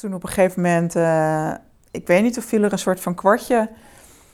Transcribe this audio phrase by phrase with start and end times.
[0.00, 1.50] toen op een gegeven moment, uh,
[1.90, 3.68] ik weet niet of viel er een soort van kwartje.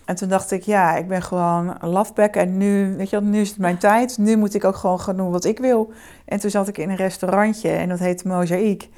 [0.04, 3.40] En toen dacht ik, ja, ik ben gewoon een loveback en nu, weet je nu
[3.40, 4.18] is het mijn tijd.
[4.18, 5.92] Nu moet ik ook gewoon gaan doen wat ik wil.
[6.24, 8.88] En toen zat ik in een restaurantje en dat heette Mozaïek.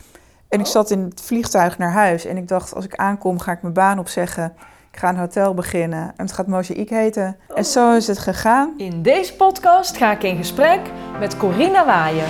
[0.49, 3.53] En ik zat in het vliegtuig naar huis en ik dacht, als ik aankom ga
[3.53, 4.53] ik mijn baan opzeggen.
[4.91, 7.37] Ik ga een hotel beginnen en het gaat Mozaïek heten.
[7.55, 8.75] En zo is het gegaan.
[8.77, 10.81] In deze podcast ga ik in gesprek
[11.19, 12.29] met Corina Waaien.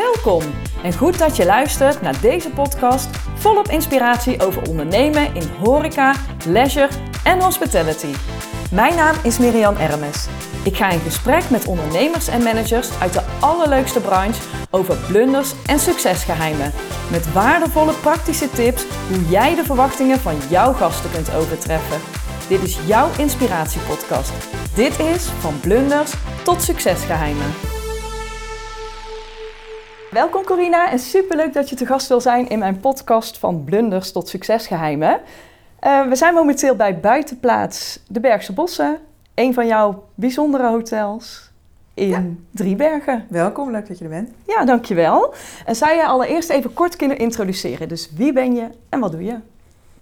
[0.00, 0.42] Welkom
[0.82, 6.14] en goed dat je luistert naar deze podcast volop inspiratie over ondernemen in horeca,
[6.46, 6.88] leisure
[7.24, 8.14] en hospitality.
[8.72, 10.26] Mijn naam is Miriam Ermes.
[10.64, 15.78] Ik ga in gesprek met ondernemers en managers uit de allerleukste branche over blunders en
[15.78, 16.72] succesgeheimen.
[17.10, 22.00] Met waardevolle praktische tips hoe jij de verwachtingen van jouw gasten kunt overtreffen.
[22.48, 24.32] Dit is jouw inspiratiepodcast.
[24.74, 27.78] Dit is van blunders tot succesgeheimen.
[30.10, 34.12] Welkom Corina en superleuk dat je te gast wil zijn in mijn podcast van blunders
[34.12, 35.20] tot succesgeheimen.
[35.82, 38.98] Uh, we zijn momenteel bij Buitenplaats de Bergse Bossen,
[39.34, 41.50] een van jouw bijzondere hotels
[41.94, 42.22] in ja.
[42.50, 43.26] Driebergen.
[43.28, 44.30] Welkom, leuk dat je er bent.
[44.46, 45.34] Ja, dankjewel.
[45.64, 47.88] En zou je allereerst even kort kunnen introduceren?
[47.88, 49.36] Dus wie ben je en wat doe je?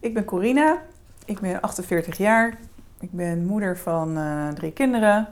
[0.01, 0.83] Ik ben Corina,
[1.25, 2.59] ik ben 48 jaar.
[3.01, 5.29] Ik ben moeder van uh, drie kinderen,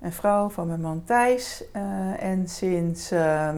[0.00, 3.12] een vrouw van mijn man Thijs uh, en sinds...
[3.12, 3.50] Uh,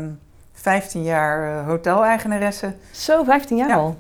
[0.61, 2.75] 15 jaar hoteleigenaresse.
[2.93, 3.97] Zo, 15 jaar al.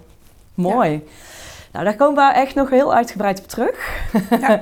[0.55, 0.91] Mooi.
[0.91, 1.01] Ja.
[1.73, 4.07] Nou, daar komen we echt nog heel uitgebreid op terug.
[4.41, 4.61] Ja.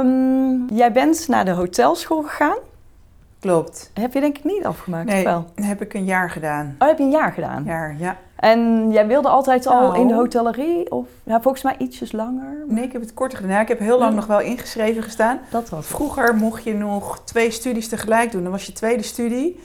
[0.00, 2.56] um, jij bent naar de hotelschool gegaan.
[3.40, 3.90] Klopt.
[3.94, 5.44] Heb je denk ik niet afgemaakt, nee, wel?
[5.54, 6.76] heb ik een jaar gedaan.
[6.78, 7.64] Oh, heb je een jaar gedaan?
[7.64, 8.16] Jaar, ja.
[8.36, 10.20] En jij wilde altijd al in de nou.
[10.20, 10.90] hotellerie?
[10.90, 12.64] Of ja, volgens mij ietsjes langer?
[12.66, 13.60] Nee, ik heb het korter gedaan.
[13.60, 15.40] Ik heb heel lang nog wel ingeschreven gestaan.
[15.50, 18.42] Dat was Vroeger mocht je nog twee studies tegelijk doen.
[18.42, 19.60] Dan was je tweede studie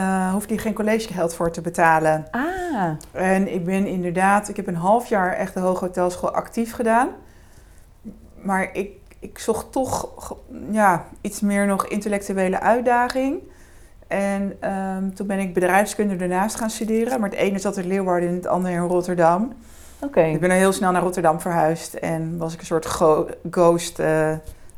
[0.00, 2.26] uh, hoefde je geen collegegeld voor te betalen.
[2.30, 2.90] Ah.
[3.12, 7.08] En ik ben inderdaad, ik heb een half jaar echt de Hooghotelschool actief gedaan.
[8.42, 10.36] Maar ik, ik zocht toch
[10.70, 13.42] ja, iets meer nog intellectuele uitdaging.
[14.06, 17.20] En um, toen ben ik bedrijfskunde ernaast gaan studeren.
[17.20, 19.52] Maar het ene zat in Leeuwarden en het andere in Rotterdam.
[20.00, 20.20] Oké.
[20.20, 22.86] Ik ben er heel snel naar Rotterdam verhuisd en was ik een soort
[23.50, 24.32] ghost uh,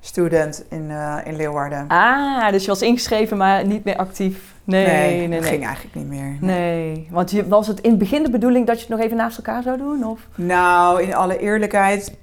[0.05, 1.85] student in, uh, in Leeuwarden.
[1.89, 4.55] Ah, dus je was ingeschreven, maar niet meer actief.
[4.65, 6.37] Nee, nee, nee, dat ging eigenlijk niet meer.
[6.41, 7.09] Nee.
[7.11, 9.37] want je, was het in het begin de bedoeling dat je het nog even naast
[9.37, 10.05] elkaar zou doen?
[10.05, 10.21] Of?
[10.35, 12.15] Nou, in alle eerlijkheid,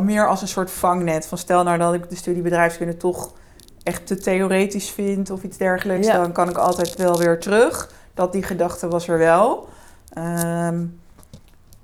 [0.00, 1.26] meer als een soort vangnet.
[1.26, 3.32] Van stel nou dat ik de studie bedrijfskunde toch
[3.82, 7.92] echt te theoretisch vind of iets dergelijks, dan kan ik altijd wel weer terug.
[8.14, 9.68] Dat die gedachte was er wel.
[10.18, 10.98] Um,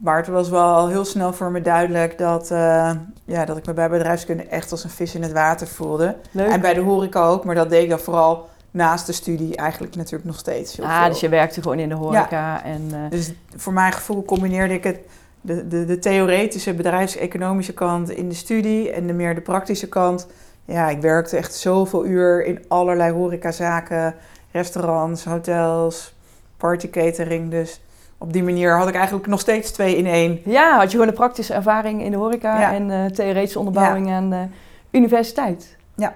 [0.03, 2.91] maar het was wel heel snel voor me duidelijk dat, uh,
[3.25, 6.17] ja, dat ik me bij bedrijfskunde echt als een vis in het water voelde.
[6.31, 6.51] Leuk.
[6.51, 9.97] En bij de horeca ook, maar dat deed ik dan vooral naast de studie eigenlijk
[9.97, 10.81] natuurlijk nog steeds.
[10.81, 11.09] ah, veel.
[11.09, 12.65] dus je werkte gewoon in de horeca.
[12.65, 13.11] En, uh...
[13.11, 14.99] Dus voor mijn gevoel combineerde ik het,
[15.41, 20.27] de, de, de theoretische bedrijfseconomische kant in de studie en de meer de praktische kant.
[20.65, 24.15] Ja, ik werkte echt zoveel uur in allerlei horecazaken,
[24.53, 26.15] restaurants, hotels,
[26.57, 27.51] partycatering.
[27.51, 27.81] Dus
[28.23, 30.41] op die manier had ik eigenlijk nog steeds twee in één.
[30.45, 34.31] Ja, had je gewoon een praktische ervaring in de horeca en uh, theoretische onderbouwing aan
[34.31, 34.47] de
[34.91, 35.77] universiteit.
[35.95, 36.15] Ja.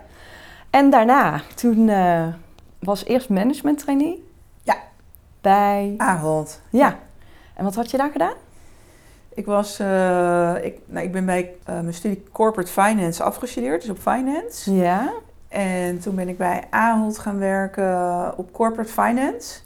[0.71, 2.27] En daarna, toen uh,
[2.79, 4.29] was eerst management trainee?
[4.63, 4.77] Ja.
[5.41, 5.95] Bij?
[5.97, 6.61] Ahold.
[6.71, 6.99] Ja.
[7.55, 8.35] En wat had je daar gedaan?
[9.35, 13.99] Ik, was, uh, ik, nou, ik ben bij mijn studie Corporate Finance afgestudeerd, dus op
[13.99, 14.75] finance.
[14.75, 15.13] Ja.
[15.49, 19.61] En toen ben ik bij Ahold gaan werken op Corporate Finance.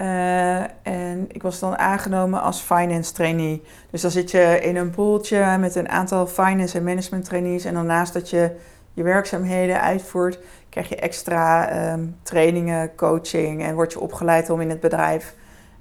[0.00, 3.62] Uh, en ik was dan aangenomen als finance trainee.
[3.90, 7.64] Dus dan zit je in een pooltje met een aantal finance en management trainees.
[7.64, 8.50] En dan naast dat je
[8.92, 10.38] je werkzaamheden uitvoert,
[10.68, 15.34] krijg je extra um, trainingen, coaching en word je opgeleid om in het bedrijf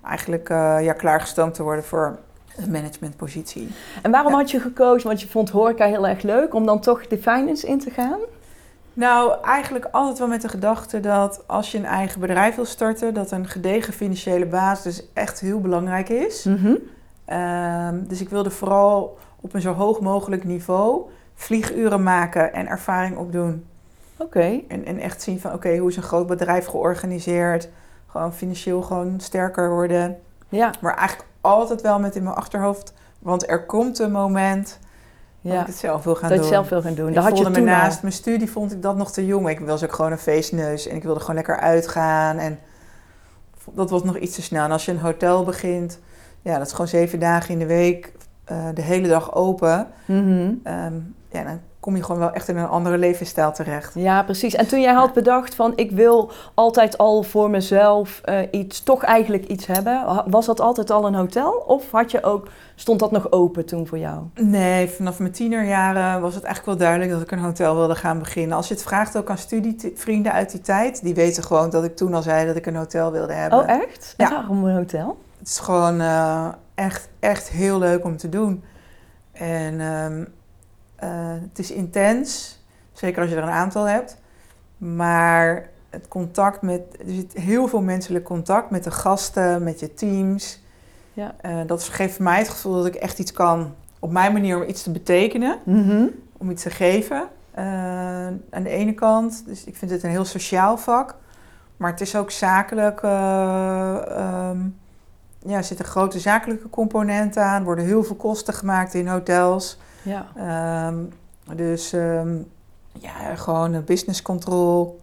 [0.03, 2.19] eigenlijk uh, ja, klaargestoomd te worden voor
[2.55, 3.69] een managementpositie.
[4.01, 7.07] En waarom had je gekozen, want je vond horeca heel erg leuk, om dan toch
[7.07, 8.19] de finance in te gaan?
[8.97, 13.13] Nou, eigenlijk altijd wel met de gedachte dat als je een eigen bedrijf wil starten,
[13.13, 16.43] dat een gedegen financiële basis echt heel belangrijk is.
[16.43, 16.77] Mm -hmm.
[17.37, 21.01] um, dus ik wilde vooral op een zo hoog mogelijk niveau
[21.33, 23.65] vlieguren maken en ervaring opdoen.
[24.17, 24.23] Oké.
[24.23, 24.65] Okay.
[24.67, 27.69] En, en echt zien van, oké, okay, hoe is een groot bedrijf georganiseerd?
[28.07, 30.19] Gewoon financieel gewoon sterker worden.
[30.49, 30.71] Ja.
[30.81, 34.79] Maar eigenlijk altijd wel met in mijn achterhoofd, want er komt een moment
[35.47, 35.53] ja.
[35.53, 36.47] dat ik het zelf wil gaan dat doen.
[36.47, 37.07] Dat zelf wil gaan doen.
[37.07, 37.99] Ik dat had je me toen naast al.
[38.01, 39.49] mijn studie vond ik dat nog te jong.
[39.49, 42.37] Ik was ook gewoon een feestneus en ik wilde gewoon lekker uitgaan.
[42.37, 42.59] En
[43.73, 44.63] dat was nog iets te snel.
[44.63, 45.99] En als je een hotel begint,
[46.41, 48.11] ja, dat is gewoon zeven dagen in de week,
[48.51, 49.87] uh, de hele dag open.
[50.05, 50.73] Mm -hmm.
[50.73, 53.93] um, ja, dan kom je gewoon wel echt in een andere levensstijl terecht.
[53.95, 54.55] Ja, precies.
[54.55, 59.03] En toen jij had bedacht van ik wil altijd al voor mezelf eh, iets, toch
[59.03, 60.23] eigenlijk iets hebben.
[60.27, 61.51] Was dat altijd al een hotel?
[61.51, 64.21] Of had je ook, stond dat nog open toen voor jou?
[64.33, 68.19] Nee, vanaf mijn tienerjaren was het eigenlijk wel duidelijk dat ik een hotel wilde gaan
[68.19, 68.57] beginnen.
[68.57, 71.95] Als je het vraagt ook aan studievrienden uit die tijd, die weten gewoon dat ik
[71.95, 73.59] toen al zei dat ik een hotel wilde hebben.
[73.59, 74.13] Oh, echt?
[74.17, 74.31] En Ja.
[74.31, 75.17] waarom een hotel?
[75.39, 78.63] Het is gewoon eh, echt, echt heel leuk om te doen.
[79.31, 80.23] En ehm,
[80.97, 81.09] eh,
[81.41, 82.59] het is intens,
[82.93, 84.17] zeker als je er een aantal hebt.
[84.77, 89.93] Maar het contact met, er zit heel veel menselijk contact met de gasten, met je
[89.93, 90.59] teams.
[91.13, 91.35] Ja.
[91.41, 94.69] Eh, dat geeft mij het gevoel dat ik echt iets kan, op mijn manier, om
[94.69, 96.07] iets te betekenen, Mhm.
[96.37, 97.27] om iets te geven.
[97.51, 97.63] Eh,
[98.27, 101.15] aan de ene kant, dus ik vind het een heel sociaal vak.
[101.77, 103.01] Maar het is ook zakelijk.
[103.03, 104.59] ehm,
[105.39, 107.59] ja, er zitten grote zakelijke componenten aan.
[107.59, 109.79] Er worden heel veel kosten gemaakt in hotels.
[110.07, 110.25] Ja.
[110.35, 110.97] Ehm,
[111.57, 112.35] dus ehm,
[112.99, 114.99] ja, gewoon eh, business control,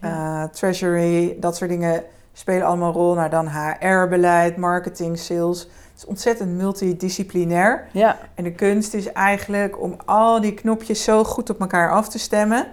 [0.00, 0.42] Ja.
[0.42, 2.02] eh, treasury, dat soort dingen
[2.32, 3.14] spelen allemaal een rol.
[3.14, 5.60] Nou, dan HR-beleid, marketing, sales.
[5.60, 7.88] Het is ontzettend multidisciplinair.
[7.92, 8.18] ja.
[8.34, 12.18] En de kunst is eigenlijk om al die knopjes zo goed op elkaar af te
[12.18, 12.66] stemmen.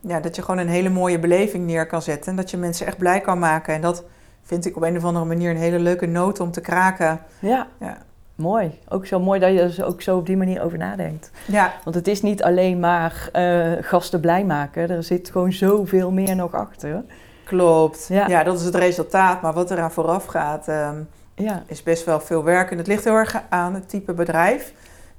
[0.00, 2.30] Ja, dat je gewoon een hele mooie beleving neer kan zetten.
[2.30, 3.74] En dat je mensen echt blij kan maken.
[3.74, 4.04] En dat
[4.42, 7.20] vind ik op een of andere manier een hele leuke noot om te kraken.
[7.38, 7.66] Ja.
[7.80, 7.96] Ja.
[8.40, 8.78] Mooi.
[8.88, 11.30] Ook zo mooi dat je er ook zo op die manier over nadenkt.
[11.46, 14.90] Ja, Want het is niet alleen maar eh, gasten blij maken.
[14.90, 17.02] Er zit gewoon zoveel meer nog achter.
[17.44, 18.06] klopt.
[18.08, 18.28] Ja.
[18.28, 18.42] Ja.
[18.42, 19.42] dat is het resultaat.
[19.42, 20.96] Maar wat eraan vooraf gaat, ehm,
[21.34, 21.62] Ja.
[21.66, 22.70] is best wel veel werk.
[22.70, 24.72] En het ligt heel erg aan het type bedrijf.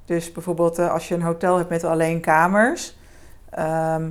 [0.06, 2.97] Dus bijvoorbeeld eh, als je een hotel hebt met alleen kamers.
[3.50, 4.09] ehm,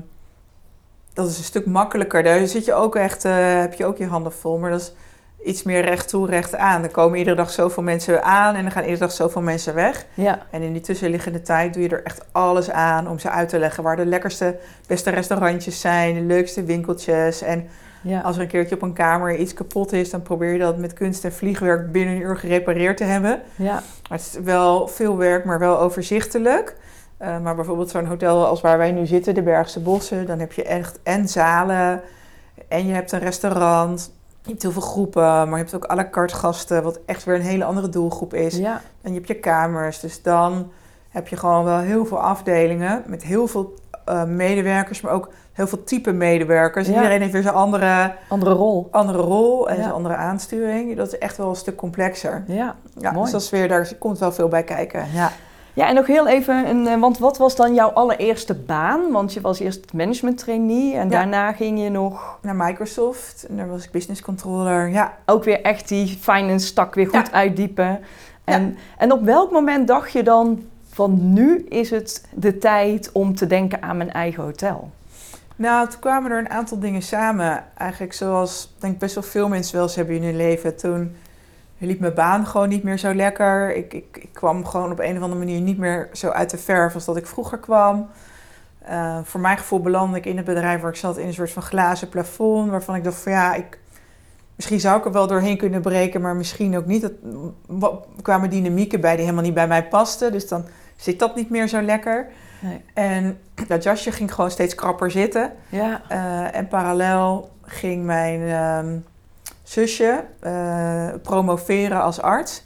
[1.15, 2.23] dat is een stuk makkelijker.
[2.23, 4.59] Daar zit je ook echt, eh, heb je ook je handen vol.
[4.59, 4.93] Maar dat is
[5.45, 6.83] iets meer recht toe, recht aan.
[6.83, 10.07] Er komen iedere dag zoveel mensen aan en er gaan iedere dag zoveel mensen weg.
[10.15, 10.39] Ja.
[10.51, 13.59] En in die tussenliggende tijd doe je er echt alles aan om ze uit te
[13.59, 14.57] leggen waar de lekkerste,
[14.87, 17.43] beste restaurantjes zijn, de leukste winkeltjes.
[17.43, 17.69] En
[18.03, 18.21] Ja.
[18.21, 20.93] als er een keertje op een kamer iets kapot is, dan probeer je dat met
[20.93, 23.41] kunst en vliegwerk binnen een uur gerepareerd te hebben.
[23.57, 23.73] Ja.
[24.09, 26.77] Maar het is wel veel werk, maar wel overzichtelijk.
[27.17, 30.53] Eh, maar bijvoorbeeld zo'n hotel als waar wij nu zitten, de Bergse Bossen, dan heb
[30.53, 32.01] je echt en zalen
[32.69, 34.13] en je hebt een restaurant.
[34.43, 37.25] Je hebt heel veel groepen, maar je hebt ook à la carte gasten, wat echt
[37.25, 38.57] weer een hele andere doelgroep is.
[38.57, 38.81] Ja.
[39.03, 40.71] En je hebt je kamers, dus dan
[41.09, 45.67] heb je gewoon wel heel veel afdelingen met heel veel eh, medewerkers, maar ook heel
[45.67, 46.89] veel type medewerkers.
[46.89, 46.95] Ja.
[46.95, 48.89] Iedereen heeft weer zijn andere, Andere rol.
[48.91, 49.83] andere rol en Ja.
[49.83, 50.97] zijn andere aansturing.
[50.97, 52.45] Dat is echt wel een stuk complexer.
[52.47, 52.77] Ja.
[52.99, 53.23] Ja, Mooi.
[53.23, 55.07] dus dat is weer, daar komt wel veel bij kijken.
[55.13, 55.31] Ja.
[55.75, 59.11] Ja, en nog heel even, een, eh, want wat was dan jouw allereerste baan?
[59.11, 61.17] Want je was eerst management trainee en Ja.
[61.17, 64.89] daarna ging je nog Naar Microsoft, en daar was ik business controller.
[64.89, 67.33] Ja, ook weer echt die finance tak weer goed Ja.
[67.33, 68.01] uitdiepen.
[68.45, 70.63] En, en op welk moment dacht je dan
[70.93, 74.91] van nu is het de tijd om te denken aan mijn eigen hotel?
[75.57, 77.65] nou, toen kwamen er een aantal dingen samen.
[77.77, 80.77] Eigenlijk zoals, denk ik, best wel veel mensen wel eens hebben in hun leven.
[80.77, 81.17] Toen
[81.87, 83.77] liep mijn baan gewoon niet meer zo lekker.
[83.77, 86.59] Ik, ik, ik kwam gewoon op een of andere manier niet meer zo uit de
[86.59, 88.09] verf als dat ik vroeger kwam.
[88.79, 91.51] Eh, voor mijn gevoel belandde ik in het bedrijf waar ik zat in een soort
[91.51, 92.71] van glazen plafond.
[92.71, 93.79] Waarvan ik dacht van ja, ik,
[94.57, 97.03] misschien zou ik er wel doorheen kunnen breken, maar misschien ook niet.
[97.03, 97.13] Dat,
[97.81, 100.33] er kwamen dynamieken bij die helemaal niet bij mij pasten.
[100.33, 100.65] Dus dan
[100.97, 102.27] zit dat niet meer zo lekker.
[102.61, 102.81] Nee.
[102.95, 105.53] En dat jasje ging gewoon steeds krapper zitten.
[105.69, 108.99] Ja, Eh, en parallel ging mijn ehm,
[109.71, 112.65] zusje eh, promoveren als arts.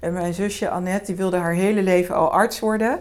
[0.00, 2.98] En mijn zusje Annette, die wilde haar hele leven al arts worden.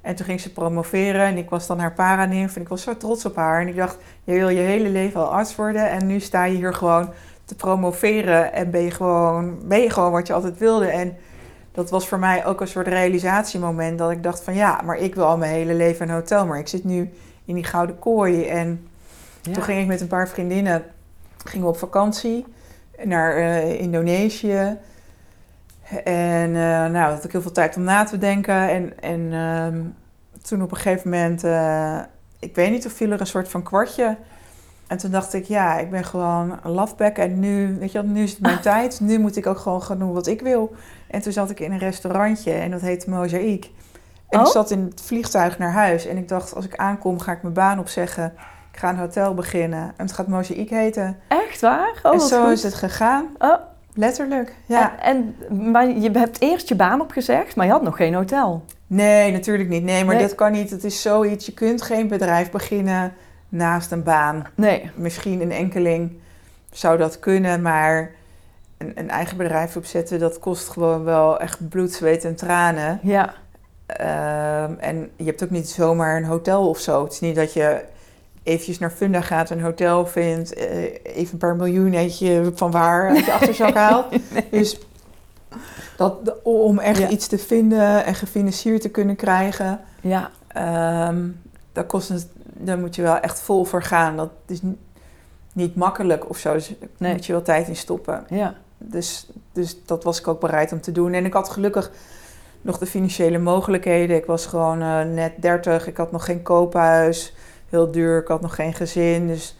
[0.00, 2.96] En toen ging ze promoveren en ik was dan haar paranimf en ik was zo
[2.96, 3.60] trots op haar.
[3.60, 6.56] En ik dacht, je wil je hele leven al arts worden en nu sta je
[6.56, 7.12] hier gewoon
[7.44, 10.86] te promoveren en ben je gewoon, ben je gewoon wat je altijd wilde.
[10.86, 11.16] En
[11.72, 15.14] dat was voor mij ook een soort realisatiemoment dat ik dacht van ja, maar ik
[15.14, 17.10] wil al mijn hele leven een hotel, maar ik zit nu
[17.44, 18.88] in die gouden kooi en
[19.42, 19.52] ja.
[19.52, 20.84] toen ging ik met een paar vriendinnen
[21.44, 22.46] gingen we op vakantie
[23.04, 24.76] naar eh, Indonesië.
[26.04, 28.68] En eh nou, had ik heel veel tijd om na te denken.
[28.68, 29.80] En, en ehm,
[30.42, 31.98] toen op een gegeven moment, eh,
[32.38, 34.16] ik weet niet of viel er een soort van kwartje.
[34.86, 38.10] En toen dacht ik, ja, ik ben gewoon een lafbek en nu, weet je wel,
[38.10, 39.00] nu is het mijn tijd.
[39.00, 40.74] Nu moet ik ook gewoon gaan doen wat ik wil.
[41.10, 43.70] En toen zat ik in een restaurantje en dat heette Mozaïek.
[44.28, 44.52] En ik Oh?
[44.52, 47.54] zat in het vliegtuig naar huis en ik dacht, als ik aankom ga ik mijn
[47.54, 48.32] baan opzeggen.
[48.76, 51.18] Ik ga een hotel beginnen en het gaat Mozaïek heten.
[51.28, 52.00] Echt waar?
[52.02, 52.52] Oh, en zo goed.
[52.52, 53.54] is het gegaan, Oh,
[53.94, 54.54] letterlijk.
[54.66, 54.98] Ja.
[55.00, 58.64] en, en, maar je hebt eerst je baan opgezegd, maar je had nog geen hotel.
[58.86, 59.82] Nee, natuurlijk niet.
[59.82, 60.24] Nee, maar Nee.
[60.24, 60.70] dat kan niet.
[60.70, 63.12] Het is zoiets, je kunt geen bedrijf beginnen
[63.48, 64.46] naast een baan.
[64.54, 64.90] Nee.
[64.94, 66.12] Misschien een enkeling
[66.70, 68.10] zou dat kunnen, maar
[68.78, 72.98] een, een eigen bedrijf opzetten, dat kost gewoon wel echt bloed, zweet en tranen.
[73.02, 73.34] Ja.
[73.86, 77.02] Ehm, en je hebt ook niet zomaar een hotel of zo.
[77.04, 77.84] Het is niet dat je
[78.46, 82.10] eventjes naar Funda gaat, een hotel vindt, eh, even een paar miljoen
[82.54, 84.06] van waar uit je achterzak haalt.
[84.50, 84.78] Dus
[85.96, 87.08] dat, om echt Ja.
[87.08, 91.18] iets te vinden en gefinancierd te kunnen krijgen, Ja, ehm
[91.72, 94.16] daar, kost het, daar moet je wel echt vol voor gaan.
[94.16, 94.78] Dat is ni-
[95.52, 97.12] niet makkelijk of zo, dus daar Nee.
[97.12, 98.24] moet je wel tijd in stoppen.
[98.28, 101.12] ja, Dus, dus dat was ik ook bereid om te doen.
[101.12, 101.90] En ik had gelukkig
[102.62, 104.16] nog de financiële mogelijkheden.
[104.16, 105.86] Ik was gewoon eh, net 30.
[105.86, 107.34] Ik had nog geen koophuis.
[107.70, 108.20] Heel duur.
[108.20, 109.26] Ik had nog geen gezin.
[109.26, 109.56] Dus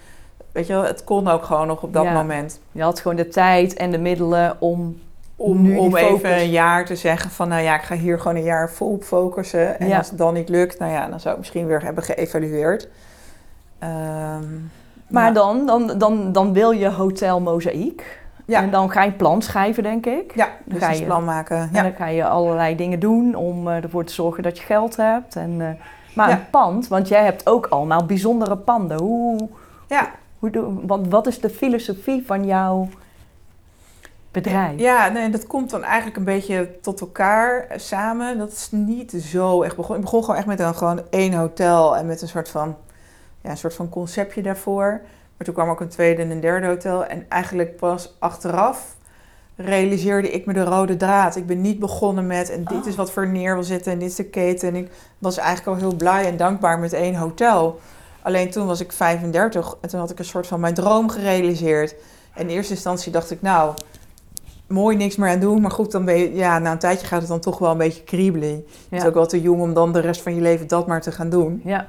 [0.53, 2.13] weet je wel, het kon ook gewoon nog op dat Ja.
[2.13, 2.61] moment.
[2.73, 4.99] je had gewoon de tijd en de middelen om...
[5.39, 7.49] Om, Nu om even een jaar te zeggen van...
[7.49, 9.79] nou ja, ik ga hier gewoon een jaar vol op focussen.
[9.79, 9.99] En Ja.
[9.99, 12.89] als het dan niet lukt, nou ja, dan zou ik misschien weer hebben geëvalueerd.
[13.79, 14.45] Ehm,
[15.09, 15.33] Maar ja.
[15.33, 18.21] dan, dan, dan, dan wil je Hotel Mozaïek.
[18.45, 18.63] Ja.
[18.63, 20.33] En dan ga je een plan schrijven, denk ik.
[20.35, 21.57] Ja, Dan dus ga een je- plan maken.
[21.57, 21.83] En Ja.
[21.83, 25.37] dan ga je allerlei dingen doen om eh, ervoor te zorgen dat je geld hebt.
[25.37, 25.67] En, eh,
[26.17, 28.99] maar een pand, want jij hebt ook allemaal bijzondere panden.
[28.99, 29.49] Hoe,
[29.87, 30.11] ja.
[30.39, 30.51] hoe
[30.87, 32.89] wat, wat is de filosofie van jouw
[34.31, 34.79] bedrijf?
[34.79, 38.39] Ja, nee, dat komt dan eigenlijk een beetje tot elkaar eh, samen.
[38.39, 39.99] Dat is niet zo echt begonnen.
[39.99, 42.77] Ik begon gewoon echt met een, gewoon één hotel en met een soort van,
[43.41, 45.01] ja, een soort van conceptje daarvoor.
[45.37, 47.05] Maar toen kwam ook een tweede en een derde hotel.
[47.05, 48.96] En eigenlijk pas achteraf
[49.57, 51.37] realiseerde ik me de rode draad.
[51.37, 52.87] Ik ben niet begonnen met en dit Oh.
[52.87, 54.69] is wat voor neer wil zitten en dit is de keten.
[54.69, 57.81] En ik was eigenlijk al heel blij en dankbaar met één hotel.
[58.23, 61.95] Alleen toen was ik 35 en toen had ik een soort van mijn droom gerealiseerd.
[62.35, 63.75] En in eerste instantie dacht ik, nou,
[64.67, 65.61] mooi niks meer aan doen.
[65.61, 67.79] Maar goed, dan ben je, ja, na een tijdje gaat het dan toch wel een
[67.79, 68.65] beetje kriebelen.
[68.89, 71.01] Het is ook wel te jong om dan de rest van je leven dat maar
[71.03, 71.61] te gaan doen.
[71.65, 71.85] Ja,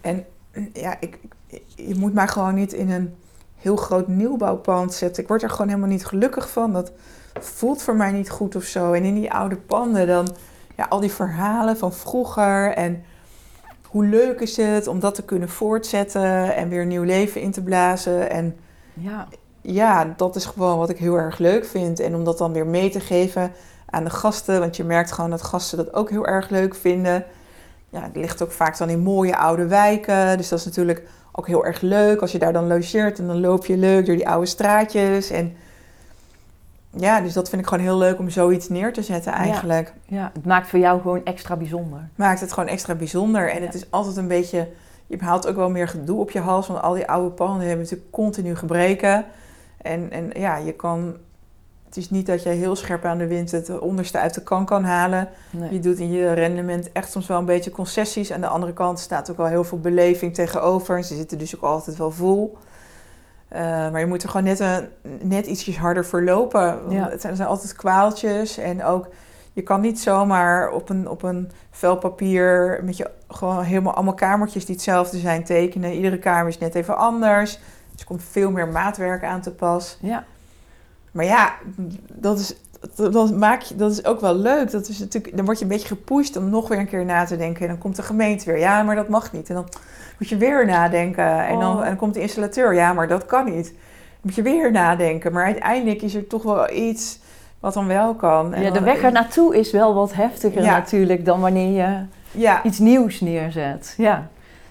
[0.00, 0.24] En
[0.72, 3.14] ja, ik, ik- je moet mij gewoon niet in een
[3.64, 5.22] heel groot nieuwbouwpand zetten.
[5.22, 6.72] Ik word er gewoon helemaal niet gelukkig van.
[6.72, 6.92] Dat
[7.40, 8.92] voelt voor mij niet goed of zo.
[8.92, 10.34] En in die oude panden dan,
[10.76, 13.04] ja, al die verhalen van vroeger en
[13.88, 17.62] hoe leuk is het om dat te kunnen voortzetten en weer nieuw leven in te
[17.62, 18.30] blazen.
[18.30, 18.56] En
[18.92, 19.28] ja,
[19.60, 22.00] ja, dat is gewoon wat ik heel erg leuk vind.
[22.00, 23.52] En om dat dan weer mee te geven
[23.86, 24.60] aan de gasten.
[24.60, 27.24] Want je merkt gewoon dat gasten dat ook heel erg leuk vinden.
[27.90, 30.36] Ja, het ligt ook vaak dan in mooie oude wijken.
[30.36, 31.02] Dus dat is natuurlijk
[31.36, 33.18] ook heel erg leuk als je daar dan logeert.
[33.18, 35.30] En dan loop je leuk door die oude straatjes.
[35.30, 35.56] En
[36.90, 39.92] ja, dus dat vind ik gewoon heel leuk om zoiets neer te zetten eigenlijk.
[40.06, 42.08] ja, het maakt voor jou gewoon extra bijzonder.
[42.14, 43.50] Maakt het gewoon extra bijzonder.
[43.50, 43.66] En Ja.
[43.66, 44.68] het is altijd een beetje...
[45.06, 46.66] Je haalt ook wel meer gedoe op je hals.
[46.66, 49.24] Want al die oude panden hebben natuurlijk continu gebreken.
[49.76, 51.14] En, en ja, je kan...
[51.94, 54.64] Het is niet dat je heel scherp aan de wind het onderste uit de kan
[54.64, 55.28] kan halen.
[55.50, 55.72] Nee.
[55.72, 58.32] Je doet in je rendement echt soms wel een beetje concessies.
[58.32, 60.96] Aan de andere kant staat ook wel heel veel beleving tegenover.
[60.96, 62.58] En ze zitten dus ook altijd wel vol.
[63.48, 64.88] Eh, maar je moet er gewoon net, een,
[65.22, 66.78] net ietsjes harder voor lopen.
[66.88, 67.08] Ja.
[67.08, 68.58] Het zijn, er zijn altijd kwaaltjes.
[68.58, 69.08] En ook,
[69.52, 72.80] je kan niet zomaar op een, op een vel papier...
[72.84, 75.92] met je gewoon helemaal allemaal kamertjes die hetzelfde zijn tekenen.
[75.92, 77.58] Iedere kamer is net even anders.
[77.90, 79.98] Dus er komt veel meer maatwerk aan te pas.
[80.00, 80.24] Ja,
[81.14, 81.54] Maar ja,
[82.12, 82.54] dat is,
[82.96, 84.70] dat, maak je, dat is ook wel leuk.
[84.70, 87.24] Dat is natuurlijk, dan word je een beetje gepusht om nog weer een keer na
[87.24, 87.62] te denken.
[87.62, 88.58] En dan komt de gemeente weer.
[88.58, 89.48] Ja, maar dat mag niet.
[89.48, 89.68] En dan
[90.18, 91.44] moet je weer nadenken.
[91.46, 91.80] En dan, Oh.
[91.80, 92.74] en dan komt de installateur.
[92.74, 93.66] Ja, maar dat kan niet.
[93.66, 93.74] Dan
[94.20, 95.32] moet je weer nadenken.
[95.32, 97.18] Maar uiteindelijk is er toch wel iets
[97.60, 98.54] wat dan wel kan.
[98.54, 100.70] En ja de weg er naartoe is wel wat heftiger Ja.
[100.76, 102.04] natuurlijk dan wanneer je
[102.40, 103.94] Ja, iets nieuws neerzet.
[103.96, 104.28] Ja.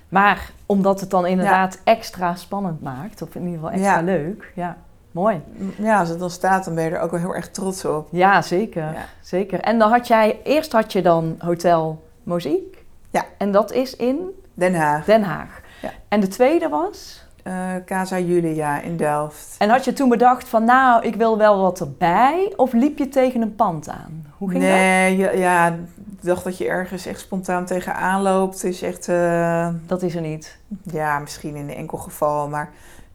[0.09, 4.51] Maar omdat het dan inderdaad extra spannend maakt, of in ieder geval extra leuk.
[4.55, 4.77] Ja,
[5.13, 5.41] mooi.
[5.77, 8.07] ja, als het dan staat, dan ben je er ook wel heel erg trots op.
[8.11, 8.81] Ja, zeker.
[8.83, 9.05] Ja.
[9.21, 9.59] zeker.
[9.59, 12.83] En dan had jij, eerst had je dan Hotel Mozaïek.
[13.09, 13.25] Ja.
[13.37, 15.05] En dat is in Den Haag.
[15.05, 15.61] Den Haag.
[15.81, 15.89] Ja.
[16.07, 17.21] En de tweede was?
[17.43, 17.53] Eh,
[17.85, 19.55] Casa Julia in Delft.
[19.57, 22.53] En had je toen bedacht van, nou, ik wil wel wat erbij?
[22.55, 24.25] Of liep je tegen een pand aan?
[24.37, 24.71] Hoe ging dat?
[24.71, 25.75] nee, ja, ja, ik
[26.21, 28.63] dacht dat je ergens echt spontaan tegenaan loopt.
[28.63, 29.07] Is echt...
[29.07, 30.57] eh, Dat is er niet.
[30.83, 32.49] Ja, misschien in een enkel geval.
[32.49, 32.69] Maar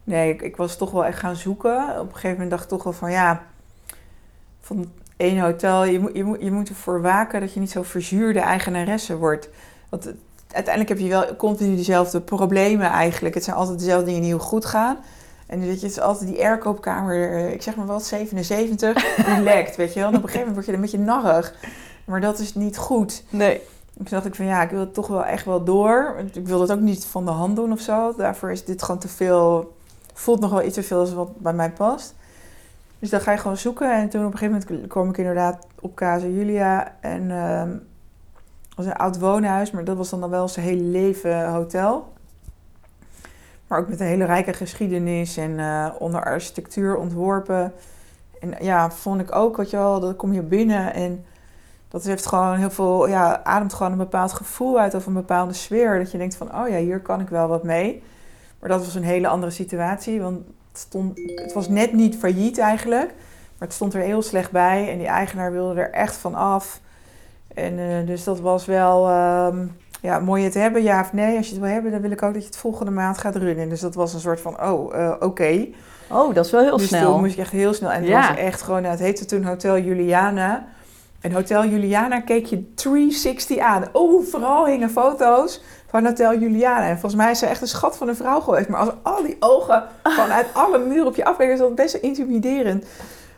[0.09, 2.01] nee, ik, ik was toch wel echt gaan zoeken.
[2.01, 3.43] Op een gegeven moment dacht ik toch wel van ja,
[4.61, 7.83] van één hotel, je moet, je, moet, je moet ervoor waken dat je niet zo
[7.83, 9.49] verzuurde eigenaresse wordt.
[9.89, 10.13] Want
[10.53, 13.35] uiteindelijk heb je wel continu dezelfde problemen eigenlijk.
[13.35, 14.97] Het zijn altijd dezelfde dingen die heel goed gaan.
[15.47, 19.43] En weet je, het is altijd die airkoopkamer, eh, ik zeg maar wat, 77, die
[19.53, 20.09] lekt, weet je wel.
[20.09, 21.55] En op een gegeven moment word je er een beetje narrig.
[22.05, 23.23] Maar dat is niet goed.
[23.31, 23.61] Nee.
[23.95, 26.17] Toen dacht ik van ja, ik wil het toch wel echt wel door.
[26.33, 28.15] Ik wil het ook niet van de hand doen of zo.
[28.17, 29.77] Daarvoor is dit gewoon te veel.
[30.19, 32.15] Voelt nog wel iets te veel als wat bij mij past.
[32.99, 33.93] Dus dan ga je gewoon zoeken.
[33.93, 36.95] En toen op een gegeven moment kwam ik inderdaad op Casa Julia.
[37.01, 37.71] En ehm
[38.79, 42.13] was een oud woonhuis, maar dat was dan, dan wel zijn hele leven hotel.
[43.67, 47.73] Maar ook met een hele rijke geschiedenis en eh, onder architectuur ontworpen.
[48.41, 51.25] En ja, vond ik ook, weet je wel, dan kom je binnen en
[51.89, 55.53] dat heeft gewoon heel veel, ja, ademt gewoon een bepaald gevoel uit of een bepaalde
[55.53, 55.99] sfeer.
[55.99, 58.03] Dat je denkt van, oh ja, hier kan ik wel wat mee.
[58.61, 60.37] Maar dat was een hele andere situatie, want
[60.69, 63.07] het, stond, het was net niet failliet eigenlijk.
[63.59, 66.81] Maar het stond er heel slecht bij en die eigenaar wilde er echt van af.
[67.55, 69.11] En uh, dus dat was wel,
[69.47, 71.37] um, ja, mooi het hebben, ja of nee.
[71.37, 73.37] Als je het wil hebben, dan wil ik ook dat je het volgende maand gaat
[73.37, 73.69] runnen.
[73.69, 75.25] Dus dat was een soort van, oh, uh, oké.
[75.25, 75.75] Okay.
[76.11, 77.11] Oh, dat is wel heel dus snel.
[77.11, 77.91] toen moest ik echt heel snel.
[77.91, 78.29] En het ja.
[78.29, 80.67] was echt gewoon, nou, het heette toen Hotel Juliana.
[81.21, 83.85] En Hotel Juliana keek je 360 aan.
[83.93, 86.87] Overal hingen foto's van Hotel Juliana.
[86.89, 88.69] En volgens mij is ze echt een schat van een vrouw geweest.
[88.69, 92.03] Maar als al die ogen vanuit alle muren op je afwerken, is dat best wel
[92.03, 92.85] intimiderend.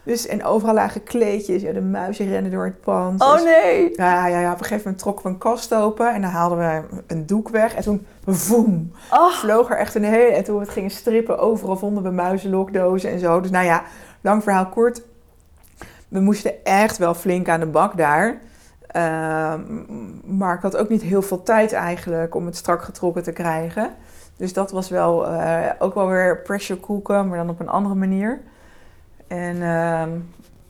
[0.02, 1.62] Dus, en overal lagen kleedjes.
[1.62, 3.20] Ja, de muizen rennen door het pand.
[3.22, 3.90] Oh Dus- nee!
[3.96, 6.14] ja, ja, ja, op een gegeven moment trokken we een kast open.
[6.14, 7.74] En dan haalden we een doek weg.
[7.74, 10.32] En toen, voem, Oh, vloog er echt een hele...
[10.32, 13.40] En toen we het gingen strippen, overal vonden we muizenlokdozen en zo.
[13.40, 13.82] Dus nou ja,
[14.20, 15.02] lang verhaal kort.
[16.08, 18.40] We moesten echt wel flink aan de bak daar.
[18.92, 19.62] Ehm,
[20.38, 23.90] maar ik had ook niet heel veel tijd eigenlijk om het strak getrokken te krijgen.
[24.36, 27.94] Dus dat was wel eh, ook wel weer pressure cooken, maar dan op een andere
[27.94, 28.40] manier.
[29.26, 30.10] En, ehm,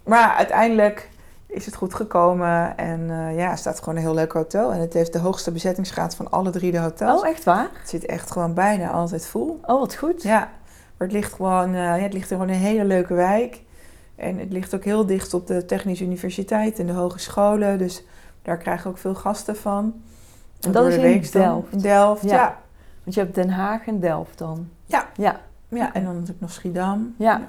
[0.05, 1.09] maar uiteindelijk
[1.47, 2.77] is het goed gekomen.
[2.77, 4.73] En eh, ja, het staat gewoon een heel leuk hotel.
[4.73, 7.21] En het heeft de hoogste bezettingsgraad van alle drie de hotels.
[7.21, 7.69] oh, echt waar?
[7.73, 9.61] Het zit echt gewoon bijna altijd vol.
[9.62, 10.23] Oh, wat goed.
[10.23, 10.39] Ja,
[10.97, 13.62] maar het ligt gewoon, eh, ja, het ligt in gewoon een hele leuke wijk.
[14.21, 17.79] En het ligt ook heel dicht op de Technische Universiteit en de hogescholen.
[17.79, 18.05] Dus
[18.43, 19.95] daar krijgen we ook veel gasten van.
[20.61, 21.25] En dat is de in.
[21.33, 21.73] Delft?
[21.73, 22.29] In Delft, Ja.
[22.35, 22.59] ja.
[23.03, 24.69] Want je hebt Den Haag en Delft dan.
[24.87, 25.07] Ja.
[25.17, 25.95] Ja, ja.
[25.95, 27.15] En dan natuurlijk nog Schiedam.
[27.19, 27.41] ja.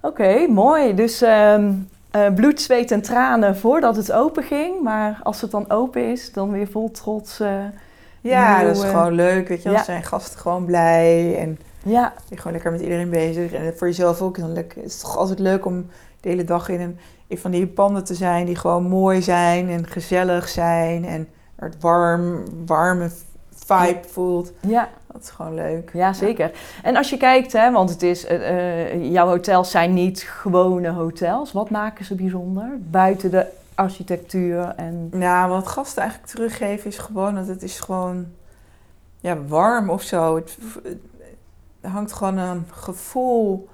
[0.00, 0.94] Oké, mooi.
[0.94, 1.72] Dus ehm,
[2.10, 4.82] eh, bloed, zweet en tranen voordat het open ging.
[4.82, 7.40] Maar als het dan open is, dan weer vol trots.
[7.40, 7.64] eh,
[8.20, 9.74] Ja, dat is gewoon leuk, weet je ja.
[9.74, 13.52] Dan zijn gasten gewoon blij en ja, je gewoon lekker met iedereen bezig.
[13.52, 14.38] En voor jezelf ook.
[14.38, 15.86] Dan het is toch altijd leuk om
[16.20, 19.68] de hele dag in een, in van die panden te zijn die gewoon mooi zijn
[19.68, 21.04] en gezellig zijn.
[21.04, 23.10] En er het warm, warme
[23.54, 24.52] vibe voelt.
[24.60, 24.88] ja.
[25.14, 25.90] Dat is gewoon leuk.
[25.92, 26.50] Ja, zeker.
[26.82, 30.90] En als je kijkt, hè, want het is, eh, eh, jouw hotels zijn niet gewone
[30.90, 31.52] hotels.
[31.52, 32.78] Wat maken ze bijzonder?
[32.80, 35.08] Buiten de architectuur en...
[35.10, 38.26] Nou, wat gasten eigenlijk teruggeven is gewoon dat het is gewoon
[39.20, 40.36] ja, warm of zo.
[40.36, 40.98] Het, het
[41.84, 43.68] hangt gewoon een gevoel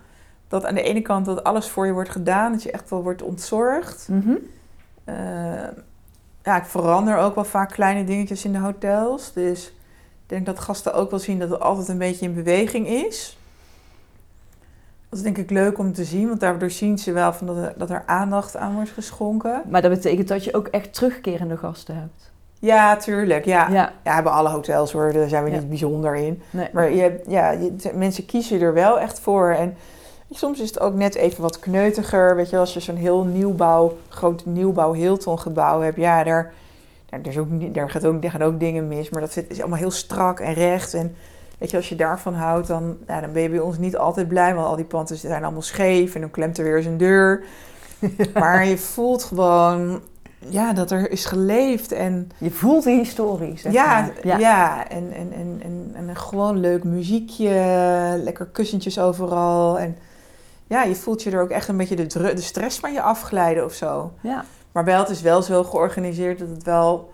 [0.48, 3.02] dat aan de ene kant dat alles voor je wordt gedaan, dat je echt wel
[3.02, 4.08] wordt ontzorgd.
[4.08, 4.34] Mhm.
[5.04, 5.14] Eh,
[6.42, 9.32] ja, ik verander ook wel vaak kleine dingetjes in de hotels.
[9.32, 12.86] Dus ik denk dat gasten ook wel zien dat het altijd een beetje in beweging
[12.86, 13.38] is.
[15.08, 17.56] Dat is denk ik leuk om te zien, want daardoor zien ze wel van dat,
[17.56, 19.62] er, dat er aandacht aan wordt geschonken.
[19.68, 22.32] Maar dat betekent dat je ook echt terugkerende gasten hebt.
[22.60, 23.44] Ja, tuurlijk.
[23.44, 23.92] Ja, ja.
[24.04, 25.56] Ja, hebben alle hotels hoor, daar zijn we Ja.
[25.58, 26.42] niet bijzonder in.
[26.50, 26.68] nee.
[26.72, 29.50] Maar je, ja, je, mensen kiezen er wel echt voor.
[29.50, 29.76] En
[30.30, 32.36] soms is het ook net even wat kneutiger.
[32.36, 35.96] Weet je, als je zo'n heel nieuwbouw, groot nieuwbouw Hilton gebouw hebt.
[35.96, 36.52] Ja, daar,
[37.10, 39.10] daar, is ook, daar, gaat ook, daar gaan ook dingen mis.
[39.10, 40.94] Maar dat zit, is allemaal heel strak en recht.
[40.94, 41.16] En
[41.58, 44.28] weet je, als je daarvan houdt, dan, ja, dan ben je bij ons niet altijd
[44.28, 44.54] blij.
[44.54, 46.14] Want al die panden zijn allemaal scheef.
[46.14, 47.42] En dan klemt er weer zijn deur.
[48.34, 50.00] Maar je voelt gewoon
[50.48, 51.92] ja, dat er is geleefd.
[51.92, 54.12] En Je voelt die historie, zeg ja, maar.
[54.22, 54.38] ja.
[54.38, 54.88] ja.
[54.88, 57.50] En, en, en, en, en een gewoon leuk muziekje,
[58.22, 59.78] lekker kussentjes overal.
[59.78, 59.96] En
[60.66, 63.64] ja, je voelt je er ook echt een beetje de, de stress van je afglijden
[63.64, 64.12] of zo.
[64.20, 64.44] Ja.
[64.72, 67.12] Maar wel, het is wel zo georganiseerd dat het wel...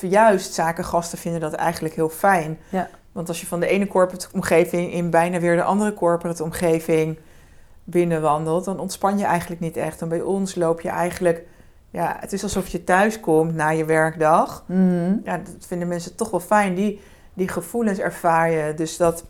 [0.00, 2.58] Juist zakengasten vinden dat eigenlijk heel fijn.
[2.68, 2.88] Ja.
[3.12, 7.18] Want als je van de ene corporate omgeving in bijna weer de andere corporate omgeving
[7.84, 10.00] binnenwandelt, dan ontspan je eigenlijk niet echt.
[10.00, 11.42] En bij ons loop je eigenlijk...
[11.92, 15.14] Ja, het is alsof je thuis komt na je werkdag Mhm.
[15.24, 16.74] ja, dat vinden mensen toch wel fijn.
[16.74, 17.00] Die,
[17.34, 18.74] die gevoelens ervaar je.
[18.74, 19.24] Dus dat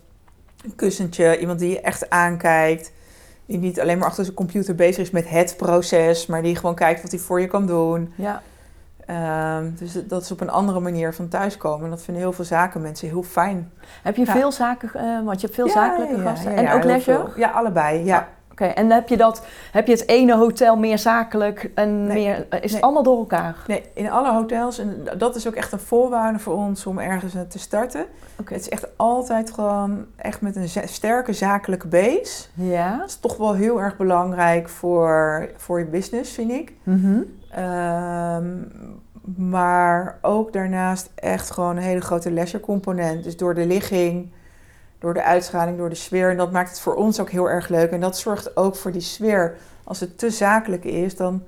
[0.63, 2.91] een kussentje, iemand die je echt aankijkt.
[3.45, 6.75] Die niet alleen maar achter zijn computer bezig is met het proces, maar die gewoon
[6.75, 8.13] kijkt wat hij voor je kan doen.
[8.15, 8.41] ja.
[9.05, 11.83] Ehm, dus dat is op een andere manier van thuiskomen.
[11.83, 13.71] En dat vinden heel veel zakenmensen heel fijn.
[14.03, 14.31] Heb je Ja.
[14.31, 17.31] veel zaken, eh, want je hebt veel Ja, zakelijke ja, gasten ja, en ook leisure?
[17.35, 18.03] Ja, allebei.
[18.03, 18.27] Ja.
[18.53, 22.15] Oké, en heb je, dat, heb je het ene hotel meer zakelijk en Nee.
[22.23, 22.35] meer...
[22.49, 22.81] Is het Nee.
[22.81, 23.55] allemaal door elkaar?
[23.67, 27.33] Nee, in alle hotels, en dat is ook echt een voorwaarde voor ons om ergens
[27.49, 28.05] te starten.
[28.39, 28.53] Oké.
[28.53, 32.45] Het is echt altijd gewoon echt met een sterke zakelijke base.
[32.53, 32.97] Ja.
[32.97, 36.73] Dat is toch wel heel erg belangrijk voor, voor je business, vind ik.
[36.83, 37.21] Mhm.
[37.51, 38.47] Ehm,
[39.37, 43.23] maar ook daarnaast echt gewoon een hele grote leisure component.
[43.23, 44.31] Dus door de ligging,
[45.03, 46.29] door de uitstraling, door de sfeer.
[46.29, 47.91] En dat maakt het voor ons ook heel erg leuk.
[47.91, 49.55] En dat zorgt ook voor die sfeer.
[49.83, 51.43] Als het te zakelijk is, dan,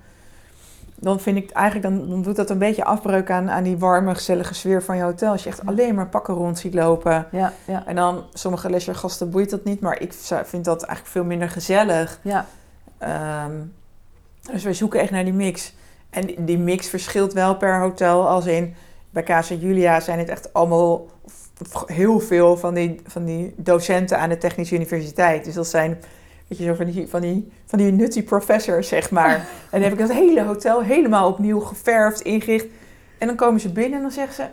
[0.95, 4.15] dan vind ik eigenlijk, dan, dan doet dat een beetje afbreuk aan, aan die warme,
[4.15, 5.31] gezellige sfeer van je hotel.
[5.31, 7.27] Als je echt alleen maar pakken rond ziet lopen.
[7.31, 10.13] Ja, ja, En dan, sommige leisure gasten boeit dat niet, maar ik
[10.43, 12.19] vind dat eigenlijk veel minder gezellig.
[12.21, 12.45] ja.
[12.97, 13.51] Ehm,
[14.51, 15.73] dus wij zoeken echt naar die mix.
[16.09, 18.27] En die- die mix verschilt wel per hotel.
[18.27, 18.75] Als in
[19.09, 21.05] bij Casa Julia zijn het echt allemaal
[21.85, 25.45] heel veel van die, van die docenten aan de Technische Universiteit.
[25.45, 25.99] Dus dat zijn,
[26.47, 29.35] weet je, zo van die, van die, van die nutty professors, zeg maar.
[29.71, 32.65] En dan heb ik dat hele hotel helemaal opnieuw geverfd, ingericht.
[33.17, 34.43] En dan komen ze binnen en dan zeggen ze...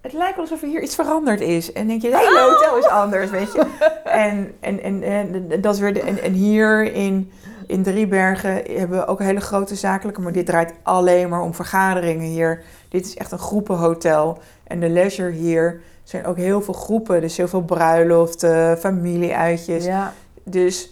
[0.00, 1.72] Het lijkt wel alsof er hier iets veranderd is.
[1.72, 3.66] En dan denk je, het hele hotel is anders, weet je.
[4.04, 7.32] En, en, en, en, dat is weer de, en, en hier in,
[7.66, 10.20] in Driebergen hebben we ook hele grote zakelijke...
[10.20, 12.62] maar dit draait alleen maar om vergaderingen hier.
[12.94, 14.38] Dit is echt een groepenhotel.
[14.64, 17.20] En de leisure hier zijn ook heel veel groepen.
[17.20, 19.84] Dus heel veel bruiloften, familieuitjes.
[19.84, 20.12] Ja.
[20.44, 20.90] Dus,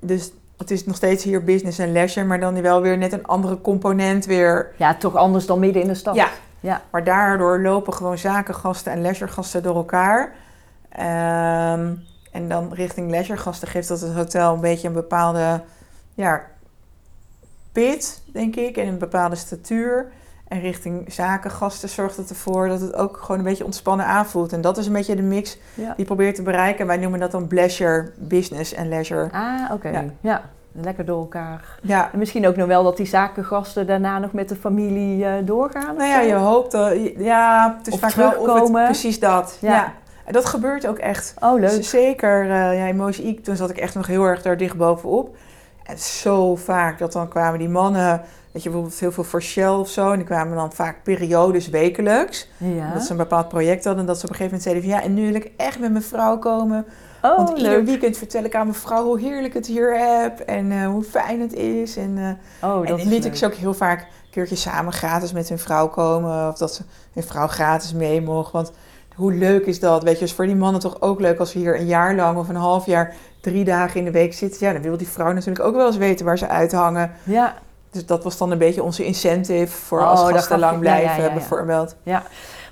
[0.00, 2.26] dus het is nog steeds hier business en leisure...
[2.26, 4.72] maar dan wel weer net een andere component weer...
[4.76, 6.14] ja, toch anders dan midden in de stad.
[6.14, 6.28] Ja.
[6.60, 6.82] Ja.
[6.90, 10.34] Maar daardoor lopen gewoon zakengasten en leisuregasten door elkaar.
[10.88, 11.94] Ehm,
[12.32, 15.62] en dan richting leisuregasten geeft dat het hotel een beetje een bepaalde
[16.14, 16.46] ja,
[17.72, 20.12] pit, denk ik, en een bepaalde statuur.
[20.50, 24.52] En richting zakengasten zorgt het ervoor dat het ook gewoon een beetje ontspannen aanvoelt.
[24.52, 25.94] En dat is een beetje de mix Ja.
[25.96, 26.86] die probeert te bereiken.
[26.86, 29.28] Wij noemen dat dan pleasure, business en leisure.
[29.32, 29.88] Ah, oké.
[29.88, 30.04] Ja.
[30.20, 30.42] Ja.
[30.72, 31.78] Lekker door elkaar.
[31.82, 35.32] Ja, En misschien ook nog wel dat die zakengasten daarna nog met de familie eh,
[35.44, 35.96] doorgaan.
[35.96, 36.26] Nou ja, zo?
[36.28, 36.92] je hoopt dat...
[37.18, 38.80] Ja, het is Of vaak wel of terugkomen.
[38.80, 39.58] het, precies dat.
[39.60, 39.72] Ja.
[39.72, 39.92] Ja.
[40.24, 41.34] En dat gebeurt ook echt.
[41.38, 41.84] Oh, leuk.
[41.84, 45.36] Zeker eh, ja, in Mozaïek, toen zat ik echt nog heel erg daar dicht bovenop.
[45.98, 48.20] Zo vaak dat dan kwamen die mannen,
[48.52, 50.10] weet je, bijvoorbeeld heel veel voor Shell of zo.
[50.10, 52.48] En die kwamen dan vaak periodes wekelijks.
[52.56, 52.92] Ja.
[52.92, 54.00] Dat ze een bepaald project hadden.
[54.02, 55.78] En dat ze op een gegeven moment zeiden van ja, en nu wil ik echt
[55.78, 56.86] met mijn vrouw komen.
[57.22, 57.86] oh, Want ieder leuk.
[57.86, 60.40] weekend vertel ik aan mijn vrouw hoe heerlijk het hier heb.
[60.40, 61.96] En eh, hoe fijn het is.
[61.96, 62.18] En,
[62.60, 65.48] eh, Oh, dat en liet ik ze ook heel vaak een keertje samen gratis met
[65.48, 66.48] hun vrouw komen.
[66.48, 68.52] Of dat ze hun vrouw gratis mee mocht.
[68.52, 68.72] Want
[69.20, 70.02] hoe leuk is dat?
[70.02, 72.38] Weet je, is voor die mannen toch ook leuk als we hier een jaar lang
[72.38, 74.66] of een half jaar drie dagen in de week zitten.
[74.66, 77.10] Ja, dan wil die vrouw natuurlijk ook wel eens weten waar ze uithangen.
[77.22, 77.54] Ja,
[77.90, 80.78] Dus dat was dan een beetje onze incentive voor Oh, als dat gasten lang ja,
[80.94, 81.32] ja, blijven, ja, ja.
[81.34, 81.96] bijvoorbeeld.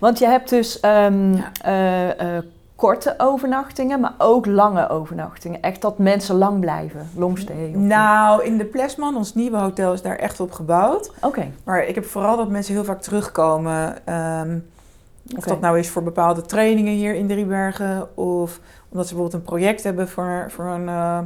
[0.01, 1.51] want je hebt dus ehm, Ja.
[1.63, 2.43] eh, eh,
[2.77, 5.63] korte overnachtingen, maar ook lange overnachtingen.
[5.63, 7.71] Echt dat mensen lang blijven, longstay.
[7.75, 11.11] Nou, in de Plesman, ons nieuwe hotel, is daar echt op gebouwd.
[11.23, 14.07] Oké, Maar ik heb vooral dat mensen heel vaak terugkomen.
[14.07, 14.59] ehm,
[15.37, 18.17] Of dat nou is voor bepaalde trainingen hier in Driebergen.
[18.17, 18.61] Of
[18.91, 20.89] omdat ze bijvoorbeeld een project hebben voor, voor een...
[20.89, 21.19] eh,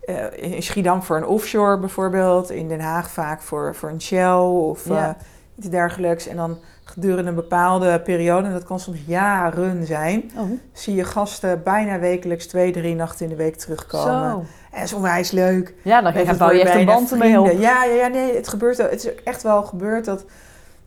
[0.00, 2.50] eh, in Schiedam voor een offshore bijvoorbeeld.
[2.50, 5.08] In Den Haag vaak voor, voor een Shell of Ja.
[5.08, 5.14] eh,
[5.58, 6.26] iets dergelijks.
[6.26, 10.30] En dan gedurende een bepaalde periode, en dat kan soms jaren zijn...
[10.36, 14.30] Oh, zie je gasten bijna wekelijks twee, drie nachten in de week terugkomen.
[14.30, 14.38] zo.
[14.70, 15.74] En dat is onwijs leuk.
[15.82, 17.46] Ja, dan ga- je, bouw je echt een band ermee op.
[17.52, 18.78] Ja, ja, ja, nee, het gebeurt.
[18.78, 20.24] Het is echt wel gebeurd dat,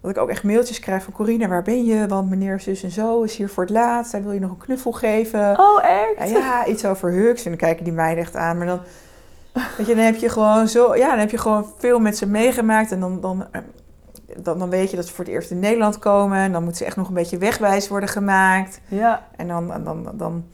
[0.01, 2.07] dat ik ook echt mailtjes krijg van Corine, waar ben je?
[2.07, 4.11] Want meneer zus en zo is hier voor het laatst.
[4.11, 5.59] Hij wil je nog een knuffel geven.
[5.59, 6.29] Oh, echt?
[6.29, 7.43] Ja, ja, iets over Hux.
[7.43, 8.57] En dan kijken die meiden echt aan.
[8.57, 8.79] Maar dan,
[9.77, 12.27] weet je, dan heb je gewoon zo, ja, dan heb je gewoon veel met ze
[12.27, 12.91] meegemaakt.
[12.91, 13.61] En dan, dan, eh,
[14.37, 16.37] dan, dan weet je dat ze voor het eerst in Nederland komen.
[16.37, 18.81] En dan moeten ze echt nog een beetje wegwijs worden gemaakt.
[18.87, 19.27] Ja.
[19.35, 20.45] En dan, en dan, dan,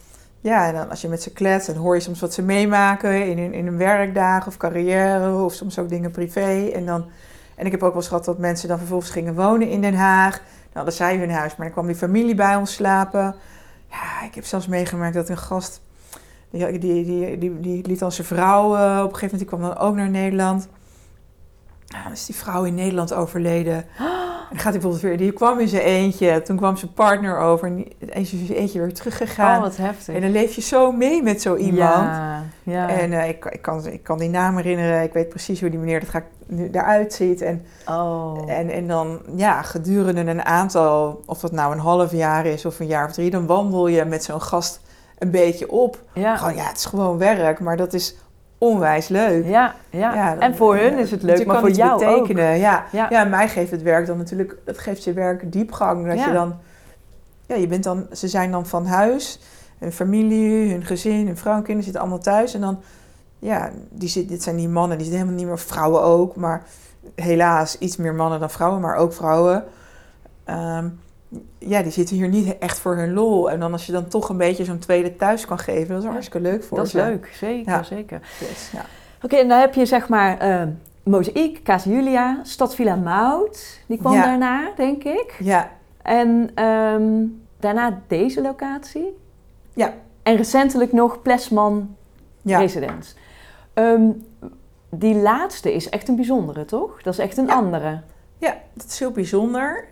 [0.41, 3.27] ja, en dan als je met ze kletst, dan hoor je soms wat ze meemaken
[3.27, 6.69] in hun, in hun werkdagen of carrière of soms ook dingen privé.
[6.73, 7.05] En, dan,
[7.55, 9.95] en ik heb ook wel eens gehad dat mensen dan vervolgens gingen wonen in Den
[9.95, 10.37] Haag.
[10.37, 13.35] Dan hadden zij hun huis, maar dan kwam die familie bij ons slapen.
[13.89, 15.81] Ja, ik heb zelfs meegemaakt dat een gast,
[16.49, 17.05] die, die,
[17.37, 20.67] die, die, die vrouw, eh, op een gegeven moment, die kwam dan ook naar Nederland.
[21.85, 23.75] Ja, dan is die vrouw in Nederland overleden.
[23.75, 23.85] En
[24.49, 26.41] dan gaat hij bijvoorbeeld weer, die kwam in zijn eentje.
[26.41, 29.55] Toen kwam zijn partner over en is in zijn eentje weer teruggegaan.
[29.55, 30.15] Oh, wat heftig.
[30.15, 32.05] en dan leef je zo mee met zo iemand.
[32.05, 32.89] Ja, ja.
[32.89, 35.03] En eh, ik, ik, kan, ik kan die naam herinneren.
[35.03, 37.41] Ik weet precies hoe die meneer dat gaat, nu eruit ziet.
[37.41, 38.43] En, oh.
[38.47, 42.79] en, en dan, ja, gedurende een aantal, of dat nou een half jaar is of
[42.79, 44.79] een jaar of drie, dan wandel je met zo'n gast
[45.19, 46.01] een beetje op.
[46.13, 46.37] ja.
[46.37, 48.15] Gewoon, ja, het is gewoon werk, maar dat is
[48.57, 49.45] onwijs leuk.
[49.45, 50.13] Ja, ja.
[50.13, 52.21] Ja, dan- en voor hun is het leuk, maar voor jou ook.
[52.27, 52.57] betekenen.
[52.57, 52.85] Ja.
[52.91, 53.07] Ja.
[53.09, 56.07] Ja, mij geeft het werk dan natuurlijk, dat geeft je werk diepgang.
[56.07, 56.27] Dat Ja.
[56.27, 56.55] je dan,
[57.45, 59.39] ja, je bent dan, ze zijn dan van huis,
[59.79, 62.53] hun familie, hun gezin, hun vrouw en kinderen zitten allemaal thuis.
[62.53, 62.79] En dan,
[63.39, 66.63] ja, die zit, dit zijn die mannen, die zitten helemaal niet meer, vrouwen ook, maar
[67.15, 69.63] helaas iets meer mannen dan vrouwen, maar ook vrouwen.
[70.43, 70.87] Ehm,
[71.59, 73.51] ja, die zitten hier niet echt voor hun lol.
[73.51, 76.03] En dan als je dan toch een beetje zo'n tweede thuis kan geven, dat is
[76.03, 76.09] Ja.
[76.11, 76.97] hartstikke leuk voor Dat is ze.
[76.97, 77.83] leuk, zeker, Ja.
[77.83, 78.21] zeker.
[78.71, 78.85] Ja.
[79.21, 80.63] Oké, en dan heb je zeg maar eh
[81.03, 83.79] Mozaïek, Casa Julia, Stadvilla Mout.
[83.87, 85.35] Die kwam daarna, denk ik.
[85.39, 85.71] ja,
[86.01, 87.23] En ehm,
[87.59, 89.17] daarna deze locatie.
[89.73, 89.93] Ja.
[90.23, 91.95] En recentelijk nog Plesman.
[92.43, 93.15] Residence.
[93.73, 94.09] Ehm,
[94.89, 97.01] die laatste is echt een bijzondere, toch?
[97.01, 98.01] Dat is echt een andere.
[98.37, 99.87] Ja, dat is heel bijzonder.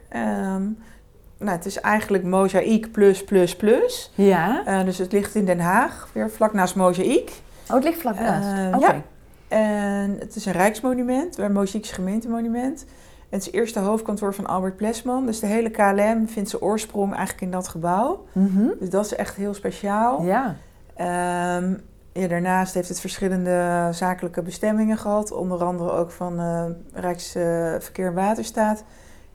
[1.44, 4.12] Nou, het is eigenlijk mozaïek plus plus plus.
[4.16, 4.66] Ja.
[4.66, 7.32] Eh, dus het ligt in Den Haag, weer vlak naast mozaïek.
[7.68, 8.48] Oh, het ligt vlak naast.
[8.58, 8.86] Eh, Oké.
[8.86, 9.02] ja.
[9.48, 12.86] En het is een rijksmonument, een Mozaïeks gemeentemonument.
[13.30, 15.26] En het is het eerste hoofdkantoor van Albert Plesman.
[15.26, 18.26] Dus de hele KLM vindt zijn oorsprong eigenlijk in dat gebouw.
[18.32, 18.68] Mhm.
[18.80, 20.24] Dus dat is echt heel speciaal.
[20.24, 20.56] Ja.
[20.96, 21.74] Ehm,
[22.14, 25.32] ja, daarnaast heeft het verschillende zakelijke bestemmingen gehad.
[25.32, 28.84] Onder andere ook van eh Rijksverkeer en Waterstaat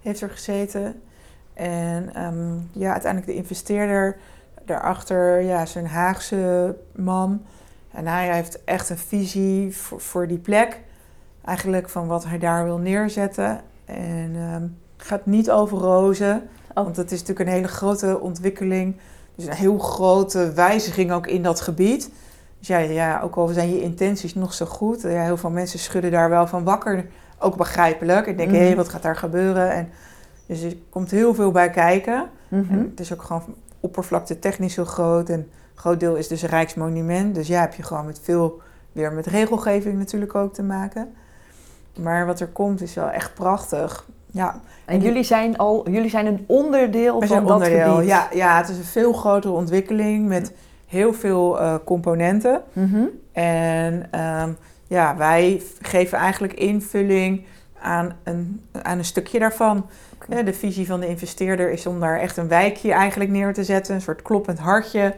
[0.01, 1.03] heeft er gezeten.
[1.59, 4.17] En ehm, ja, uiteindelijk de investeerder
[4.65, 7.43] daarachter, ja, is een Haagse man.
[7.91, 10.81] En hij heeft echt een visie voor, voor die plek.
[11.45, 13.61] Eigenlijk van wat hij daar wil neerzetten.
[13.85, 14.63] En ehm,
[14.97, 16.49] het gaat niet over rozen.
[16.75, 16.85] Oh.
[16.85, 18.97] Want het is natuurlijk een hele grote ontwikkeling.
[19.35, 22.11] Dus een heel grote wijziging ook in dat gebied.
[22.59, 25.03] Dus ja, ja ook al zijn je intenties nog zo goed.
[25.03, 27.07] Ja, heel veel mensen schudden daar wel van wakker.
[27.39, 28.27] Ook begrijpelijk.
[28.27, 28.67] En denken, hé, Mhm.
[28.69, 29.71] hey, wat gaat daar gebeuren?
[29.73, 29.89] En
[30.49, 32.29] dus er komt heel veel bij kijken.
[32.49, 32.73] Mhm.
[32.73, 33.43] En het is ook gewoon
[33.81, 35.29] oppervlakte technisch heel groot.
[35.29, 37.35] En een groot deel is dus een rijksmonument.
[37.35, 38.61] Dus ja, heb je gewoon met veel,
[38.93, 41.13] weer met regelgeving natuurlijk ook te maken.
[41.99, 44.07] Maar wat er komt is wel echt prachtig.
[44.31, 47.95] Ja, En jullie zijn al, jullie zijn een onderdeel we van zijn dat onderdeel.
[47.95, 48.09] gebied.
[48.09, 50.53] Ja, ja, het is een veel grotere ontwikkeling met
[50.87, 52.63] heel veel eh, componenten.
[52.73, 53.05] Mhm.
[53.33, 54.51] En ehm,
[54.87, 57.45] ja, wij geven eigenlijk invulling
[57.83, 59.87] aan een, aan een stukje daarvan.
[60.29, 63.65] Ja, de visie van de investeerder is om daar echt een wijkje eigenlijk neer te
[63.65, 63.95] zetten.
[63.95, 65.15] Een soort kloppend hartje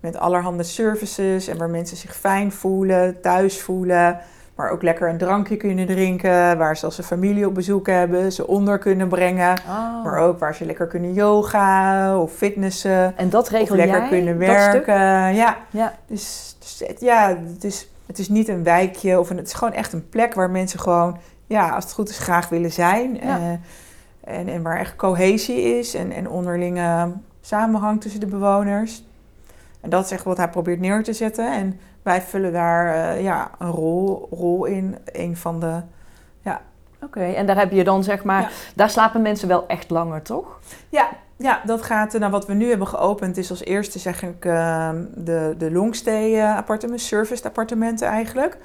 [0.00, 1.48] met allerhande services.
[1.48, 4.18] En waar mensen zich fijn voelen, thuis voelen.
[4.54, 6.58] Maar ook lekker een drankje kunnen drinken.
[6.58, 9.54] Waar ze als ze familie op bezoek hebben, ze onder kunnen brengen.
[9.68, 10.04] Ah.
[10.04, 13.16] Maar ook waar ze lekker kunnen yoga of fitnessen.
[13.16, 14.94] En dat regel lekker jij, kunnen werken.
[15.34, 15.94] Ja, Ja.
[16.06, 19.52] dus, dus het- ja, het is, het is niet een wijkje of een, het is
[19.52, 21.18] gewoon echt een plek waar mensen gewoon,
[21.52, 23.14] ja, als het goed is, graag willen zijn.
[23.14, 23.38] Ja.
[23.38, 29.04] Eh, en, en waar echt cohesie is en, en onderlinge samenhang tussen de bewoners.
[29.80, 31.52] En dat is echt wat hij probeert neer te zetten.
[31.52, 34.98] En wij vullen daar eh, ja, een rol, rol in.
[35.04, 35.80] Een van de.
[37.04, 38.48] Oké, en daar heb je dan zeg maar, Ja.
[38.74, 40.60] daar slapen mensen wel echt langer, toch?
[40.88, 42.12] Ja, ja dat gaat.
[42.18, 46.56] Nou, wat we nu hebben geopend is als eerste zeg ik de, de longstay eh,
[46.56, 48.58] appartementen, serviced appartementen eigenlijk.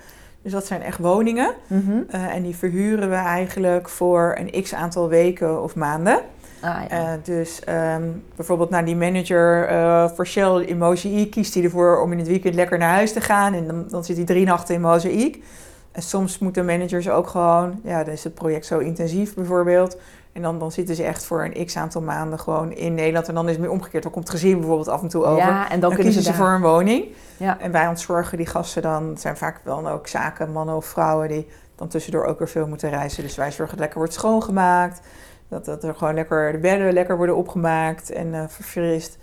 [0.48, 1.54] Dus dat zijn echt woningen.
[1.68, 2.02] Mhm.
[2.10, 6.20] Eh, en die verhuren we eigenlijk voor een x aantal weken of maanden.
[6.62, 6.90] Ah, ja.
[6.90, 8.04] Eh, dus ehm,
[8.36, 12.28] bijvoorbeeld naar die manager eh, voor Shell in Mozaïek kiest hij ervoor om in het
[12.28, 13.54] weekend lekker naar huis te gaan.
[13.54, 15.44] En dan, dan zit hij drie nachten in Mozaïek.
[15.92, 19.98] En soms moeten managers ook gewoon, ja, dan is het project zo intensief bijvoorbeeld.
[20.38, 23.28] En dan, dan zitten ze echt voor een x aantal maanden gewoon in Nederland.
[23.28, 24.04] En dan is het meer omgekeerd.
[24.04, 25.48] Dan komt het gezin bijvoorbeeld af en toe over.
[25.48, 27.06] ja, en dan, kiezen ze ze voor een woning.
[27.38, 27.60] Ja.
[27.60, 29.10] En wij ontzorgen die gasten dan.
[29.10, 32.68] Het zijn vaak wel ook zaken, mannen of vrouwen die dan tussendoor ook weer veel
[32.68, 33.24] moeten reizen.
[33.24, 35.00] Dus wij zorgen dat lekker wordt schoongemaakt.
[35.48, 39.18] Dat, dat er gewoon lekker de bedden lekker worden opgemaakt en eh, verfrist.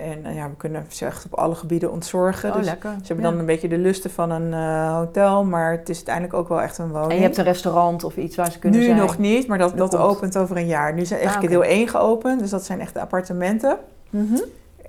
[0.00, 2.50] En eh, ja, we kunnen ze echt op alle gebieden ontzorgen.
[2.50, 2.90] Oh, dus lekker.
[2.90, 3.30] ze hebben Ja.
[3.30, 6.60] dan een beetje de lusten van een eh, hotel, maar het is uiteindelijk ook wel
[6.62, 7.10] echt een woning.
[7.10, 8.96] En je hebt een restaurant of iets waar ze kunnen nu zijn?
[8.98, 10.94] nog niet, maar dat, Dat opent over een jaar.
[10.94, 11.62] Nu zijn Ah, eigenlijk oké.
[11.68, 13.78] deel 1 geopend, dus dat zijn echt de appartementen.
[14.10, 14.38] Mhm.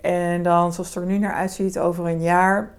[0.01, 2.69] En dan, zoals het er nu naar uitziet, over een jaar,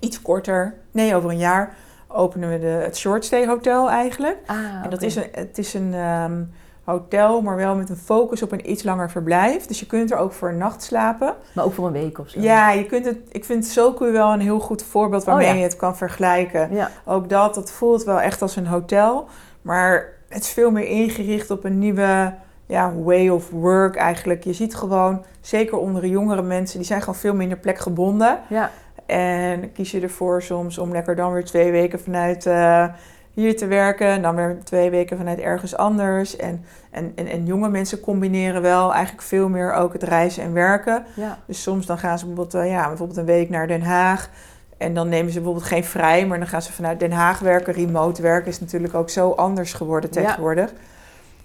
[0.00, 1.74] iets korter, nee, over een jaar,
[2.08, 4.36] openen we de, het Short Stay Hotel eigenlijk.
[4.46, 6.42] Ah, en dat is een, het is een ehm,
[6.84, 9.66] hotel, maar wel met een focus op een iets langer verblijf.
[9.66, 11.34] Dus je kunt er ook voor een nacht slapen.
[11.54, 12.40] Maar ook voor een week of zo?
[12.40, 15.58] Ja, je kunt het, ik vind Soku wel een heel goed voorbeeld waarmee Oh, ja.
[15.58, 16.74] je het kan vergelijken.
[16.74, 16.90] Ja.
[17.04, 19.28] Ook dat, dat voelt wel echt als een hotel.
[19.62, 22.34] Maar het is veel meer ingericht op een nieuwe
[22.66, 24.44] ja, way of work eigenlijk.
[24.44, 28.38] Je ziet gewoon, zeker onder de jongere mensen, die zijn gewoon veel minder plekgebonden.
[28.48, 28.70] ja.
[29.06, 32.84] En kies je ervoor soms om lekker dan weer twee weken vanuit eh,
[33.34, 34.06] hier te werken.
[34.06, 36.36] En dan weer twee weken vanuit ergens anders.
[36.36, 40.52] En, en, en, en jonge mensen combineren wel eigenlijk veel meer ook het reizen en
[40.52, 41.04] werken.
[41.14, 41.38] ja.
[41.46, 44.30] Dus soms dan gaan ze bijvoorbeeld, eh, ja, bijvoorbeeld een week naar Den Haag.
[44.78, 47.72] En dan nemen ze bijvoorbeeld geen vrij, maar dan gaan ze vanuit Den Haag werken.
[47.74, 50.20] Remote werken is natuurlijk ook zo anders geworden Ja.
[50.22, 50.72] tegenwoordig.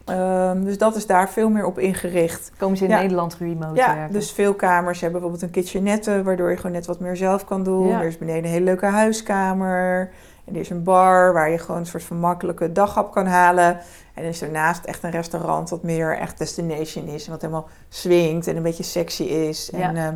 [0.05, 2.51] Ehm, dus dat is daar veel meer op ingericht.
[2.57, 2.99] Komen ze in Ja.
[3.01, 4.13] Nederland remote Ja, werken?
[4.13, 7.63] dus veel kamers hebben bijvoorbeeld een kitchenette, waardoor je gewoon net wat meer zelf kan
[7.63, 7.91] doen.
[7.91, 10.09] Er is beneden een hele leuke huiskamer.
[10.49, 13.79] En er is een bar waar je gewoon een soort van makkelijke daghap kan halen.
[14.13, 17.25] En er is daarnaast echt een restaurant wat meer echt destination is.
[17.25, 19.69] En wat helemaal swingt en een beetje sexy is.
[19.71, 19.79] Ja.
[19.89, 20.15] En, ehm,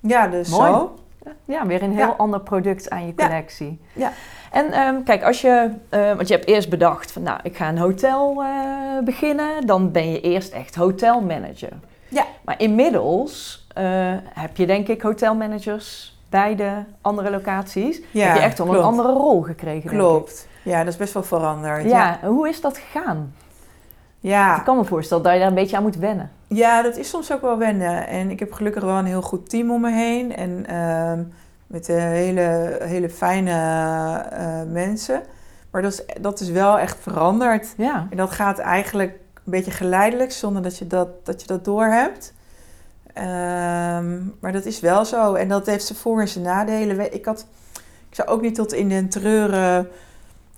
[0.00, 0.70] ja, dus Mooi.
[0.72, 0.94] zo.
[1.44, 2.14] Ja, weer een heel Ja.
[2.16, 3.80] ander product aan je collectie.
[3.92, 4.12] Ja.
[4.52, 7.68] En ehm, kijk, als je, eh, want je hebt eerst bedacht van, nou, ik ga
[7.68, 11.72] een hotel eh, beginnen, dan ben je eerst echt hotelmanager.
[12.08, 12.24] Ja.
[12.44, 13.84] Maar inmiddels eh,
[14.32, 18.00] heb je denk ik hotelmanagers bij de andere locaties.
[18.10, 19.90] Ja, heb je echt wel een andere rol gekregen.
[19.90, 20.48] Klopt.
[20.62, 21.84] Ja, dat is best wel veranderd.
[21.84, 23.34] Ja, hoe is dat gegaan?
[24.20, 24.56] Ja.
[24.56, 26.30] Ik kan me voorstellen dat je daar een beetje aan moet wennen.
[26.46, 28.06] Ja, dat is soms ook wel wennen.
[28.06, 30.36] En ik heb gelukkig wel een heel goed team om me heen.
[30.36, 31.22] En ehm,
[31.66, 33.52] met eh, hele, hele fijne
[34.30, 35.22] eh, mensen.
[35.70, 37.74] Maar dat is, dat is wel echt veranderd.
[37.76, 38.06] Ja.
[38.10, 42.34] En dat gaat eigenlijk een beetje geleidelijk, zonder dat je dat, dat, je dat doorhebt.
[43.18, 45.34] Ehm, maar dat is wel zo.
[45.34, 47.14] En dat heeft zijn voor- en zijn nadelen.
[47.14, 47.46] Ik, had,
[48.08, 49.88] ik zou ook niet tot in den treuren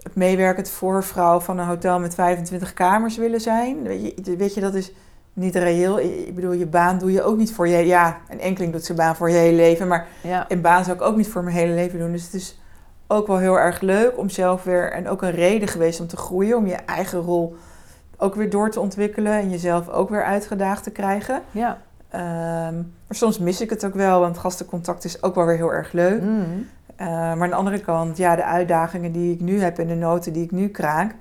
[0.02, 3.82] het meewerkend voorvrouw van een hotel met 25 kamers willen zijn.
[3.82, 4.92] Weet je, weet je, dat is
[5.32, 5.98] niet reëel.
[6.00, 7.86] Ik bedoel, je baan doe je ook niet voor je...
[7.86, 9.88] Ja, een enkeling doet zijn baan voor je hele leven.
[9.88, 10.44] Maar Ja.
[10.48, 12.12] een baan zou ik ook niet voor mijn hele leven doen.
[12.12, 12.58] Dus het is
[13.06, 14.92] ook wel heel erg leuk om zelf weer...
[14.92, 16.56] En ook een reden geweest om te groeien.
[16.56, 17.56] Om je eigen rol
[18.16, 19.32] ook weer door te ontwikkelen.
[19.32, 21.42] En jezelf ook weer uitgedaagd te krijgen.
[21.50, 21.78] Ja.
[22.10, 24.20] Ehm, maar soms mis ik het ook wel.
[24.20, 26.22] Want gastencontact is ook wel weer heel erg leuk.
[26.22, 26.68] Mm.
[27.00, 29.94] Uh, maar aan de andere kant, ja, de uitdagingen die ik nu heb en de
[29.94, 31.14] noten die ik nu kraak,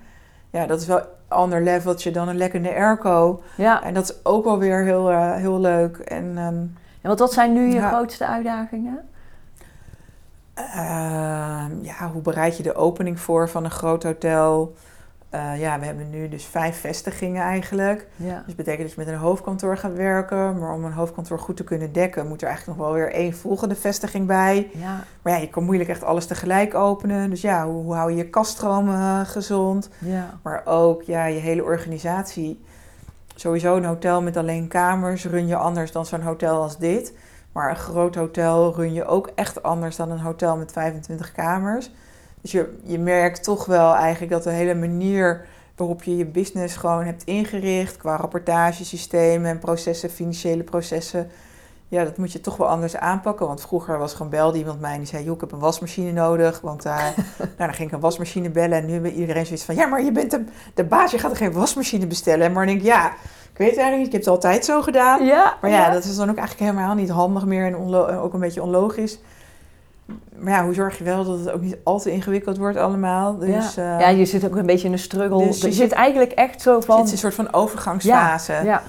[0.49, 3.41] ja, dat is wel een ander leveltje dan een lekkende airco.
[3.55, 3.83] Ja.
[3.83, 5.97] En dat is ook wel weer heel, uh, heel leuk.
[5.97, 6.37] En, um,
[7.01, 7.89] en want wat zijn nu je ja.
[7.89, 8.99] grootste uitdagingen?
[10.57, 14.75] Uh, ja, hoe bereid je de opening voor van een groot hotel?
[15.35, 18.07] Uh, ja, we hebben nu dus vijf vestigingen eigenlijk.
[18.15, 18.35] Ja.
[18.35, 20.59] Dus dat betekent dat je met een hoofdkantoor gaat werken.
[20.59, 23.33] Maar om een hoofdkantoor goed te kunnen dekken, moet er eigenlijk nog wel weer één
[23.33, 24.69] volgende vestiging bij.
[24.73, 25.03] Ja.
[25.21, 27.29] Maar ja, je kan moeilijk echt alles tegelijk openen.
[27.29, 29.89] Dus ja, hoe, hoe hou je je kaststromen uh, gezond?
[29.97, 30.39] Ja.
[30.43, 32.63] Maar ook ja, je hele organisatie.
[33.35, 37.13] Sowieso een hotel met alleen kamers run je anders dan zo'n hotel als dit.
[37.51, 41.91] Maar een groot hotel run je ook echt anders dan een hotel met 25 kamers.
[42.41, 46.75] Dus je, je merkt toch wel eigenlijk dat de hele manier waarop je je business
[46.75, 51.29] gewoon hebt ingericht, qua rapportagesystemen en processen, financiële processen,
[51.89, 53.47] ja, dat moet je toch wel anders aanpakken.
[53.47, 56.11] Want vroeger was gewoon belde iemand mij en die zei, joh, ik heb een wasmachine
[56.11, 56.61] nodig.
[56.61, 56.95] Want uh,
[57.37, 60.03] nou, dan ging ik een wasmachine bellen en nu hebben iedereen zoiets van, ja, maar
[60.03, 62.51] je bent de, de baas, je gaat er geen wasmachine bestellen.
[62.51, 63.07] Maar dan denk ik, ja,
[63.51, 65.25] ik weet het eigenlijk niet, ik heb het altijd zo gedaan.
[65.25, 68.33] Ja, maar ja, ja, dat is dan ook eigenlijk helemaal niet handig meer en ook
[68.33, 69.19] een beetje onlogisch.
[70.37, 73.37] Maar ja, hoe zorg je wel dat het ook niet al te ingewikkeld wordt allemaal?
[73.37, 73.95] Dus, ja.
[73.95, 75.45] Uh, ja, je zit ook een beetje in een struggle.
[75.45, 76.97] Dus je, je zit eigenlijk echt zo van...
[76.97, 78.53] Het is een soort van overgangsfase.
[78.53, 78.81] Ja, ja.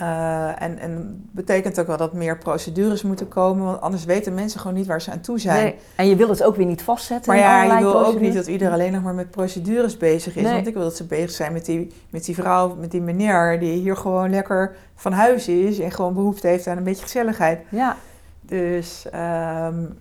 [0.00, 4.60] Uh, en, en betekent ook wel dat meer procedures moeten komen, want anders weten mensen
[4.60, 5.62] gewoon niet waar ze aan toe zijn.
[5.62, 5.74] Nee.
[5.94, 7.32] En je wil het ook weer niet vastzetten.
[7.32, 8.14] Maar ja, je wil procedures.
[8.14, 10.42] ook niet dat iedereen alleen nog maar met procedures bezig is.
[10.42, 10.52] Nee.
[10.52, 13.60] Want ik wil dat ze bezig zijn met die, met die vrouw, met die meneer
[13.60, 17.60] die hier gewoon lekker van huis is en gewoon behoefte heeft aan een beetje gezelligheid.
[17.68, 17.96] Ja.
[18.40, 19.98] Dus um,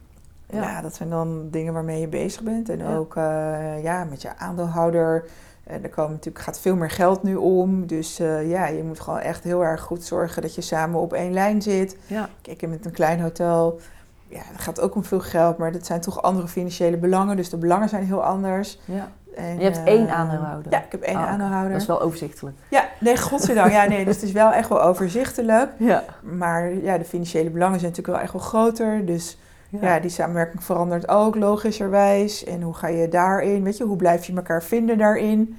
[0.50, 0.62] ja.
[0.62, 0.82] ja.
[0.82, 2.70] dat zijn dan dingen waarmee je bezig bent.
[2.70, 2.96] En Ja.
[2.96, 5.26] ook uh, ja, met je aandeelhouder.
[5.64, 7.88] En er komen natuurlijk, gaat veel meer geld nu om.
[7.88, 11.14] Dus uh, ja, je moet gewoon echt heel erg goed zorgen dat je samen op
[11.14, 11.98] één lijn zit.
[12.08, 12.30] Ja.
[12.42, 13.80] Kijk, met een klein hotel,
[14.28, 15.58] ja, dat gaat ook om veel geld.
[15.58, 17.36] Maar dat zijn toch andere financiële belangen.
[17.36, 18.80] Dus de belangen zijn heel anders.
[18.86, 19.10] Ja.
[19.36, 20.72] En, je hebt uh, één aandeelhouder?
[20.72, 21.72] Ja, ik heb één Oh, aandeelhouder.
[21.72, 22.58] Dat is wel overzichtelijk.
[22.70, 23.72] Ja, nee, godzijdank.
[23.72, 25.70] ja, nee, dus het is wel echt wel overzichtelijk.
[25.92, 26.04] Ja.
[26.22, 29.06] Maar ja, de financiële belangen zijn natuurlijk wel echt wel groter.
[29.06, 29.38] Dus
[29.70, 29.80] ja.
[29.82, 30.00] ja.
[30.00, 32.44] die samenwerking verandert ook logischerwijs.
[32.44, 33.64] En hoe ga je daarin?
[33.64, 35.58] Weet je, hoe blijf je elkaar vinden daarin?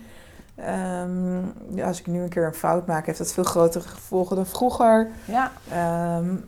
[0.58, 4.36] Um, ja, als ik nu een keer een fout maak, heeft dat veel grotere gevolgen
[4.36, 5.08] dan vroeger.
[5.24, 5.52] Ja.
[6.18, 6.44] Um,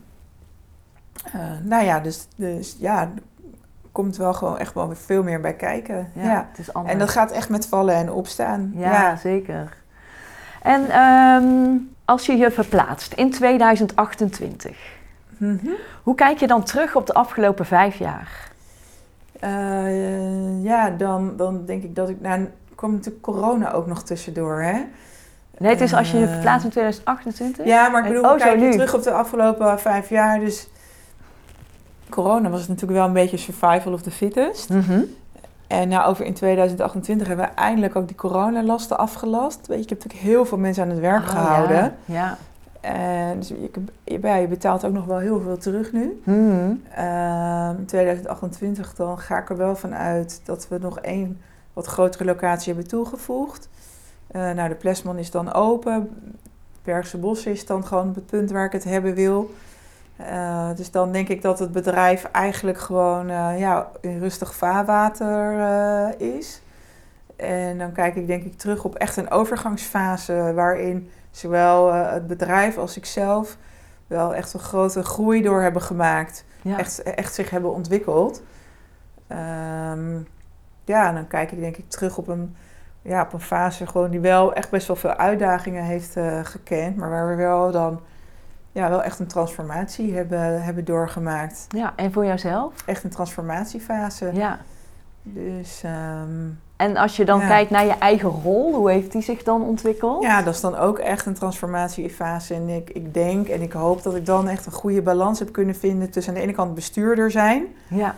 [1.35, 3.11] uh, nou ja, dus, dus ja,
[3.93, 6.11] komt wel gewoon echt wel veel meer bij kijken.
[6.15, 6.47] Ja, ja.
[6.51, 6.93] Het is anders.
[6.93, 8.73] En dat gaat echt met vallen en opstaan.
[8.75, 9.17] Ja, ja.
[9.17, 9.77] zeker.
[10.63, 14.77] En um, als je je verplaatst in 2028,
[15.41, 15.75] mm -hmm.
[16.03, 18.51] hoe kijk je dan terug op de afgelopen vijf jaar?
[19.45, 22.21] Uh, ja, dan, dan denk ik dat ik...
[22.21, 24.85] Nou, kwam natuurlijk corona ook nog tussendoor, hè?
[25.59, 27.67] Nee, het is als je je verplaatst in 2028?
[27.67, 30.41] Ja, maar ik bedoel, oh, kijk je terug op de afgelopen vijf jaar.
[30.41, 30.69] Dus
[32.09, 34.69] corona was natuurlijk wel een beetje survival of the fittest.
[34.69, 35.05] Mm -hmm.
[35.67, 39.67] En nou, over in 2028 hebben we eindelijk ook die coronalasten afgelast.
[39.67, 41.95] Weet je, ik heb natuurlijk heel veel mensen aan het werk oh, gehouden.
[42.05, 42.15] Ja.
[42.15, 42.39] ja.
[42.81, 43.71] En dus je,
[44.05, 46.21] je, je, betaalt ook nog wel heel veel terug nu.
[46.25, 46.83] Mm -hmm.
[46.99, 51.41] uh, in 2028 dan ga ik er wel van uit dat we nog één
[51.73, 53.69] wat grotere locatie hebben toegevoegd.
[54.33, 56.09] Uh, nou, de Plesman is dan open.
[56.85, 59.55] Bergse Bos is dan gewoon het punt waar ik het hebben wil.
[60.21, 66.21] Uh, dus dan denk ik dat het bedrijf eigenlijk gewoon uh, ja, in rustig vaarwater
[66.21, 66.63] is.
[67.37, 72.79] En dan kijk ik denk ik terug op echt een overgangsfase waarin zowel het bedrijf
[72.79, 73.57] als ikzelf
[74.07, 76.45] wel echt een grote groei door hebben gemaakt.
[76.63, 76.79] Ja.
[76.79, 78.43] Echt, echt zich hebben ontwikkeld.
[79.29, 80.29] Um,
[80.85, 82.57] ja, en dan kijk ik denk ik terug op een,
[83.03, 86.97] ja, op een fase gewoon die wel echt best wel veel uitdagingen heeft uh, gekend.
[86.97, 88.01] Maar waar we wel dan
[88.73, 91.67] ja, wel echt een transformatie hebben, hebben doorgemaakt.
[91.69, 92.87] Ja, en voor jouzelf?
[92.87, 94.31] Echt een transformatiefase.
[94.33, 94.59] Ja.
[95.23, 95.83] Dus...
[96.23, 97.47] Um, en als je dan ja.
[97.47, 100.23] kijkt naar je eigen rol, hoe heeft die zich dan ontwikkeld?
[100.23, 102.55] Ja, dat is dan ook echt een transformatiefase.
[102.55, 105.53] En ik, ik denk en ik hoop dat ik dan echt een goede balans heb
[105.53, 107.67] kunnen vinden tussen aan de ene kant bestuurder zijn.
[107.89, 108.15] Ja.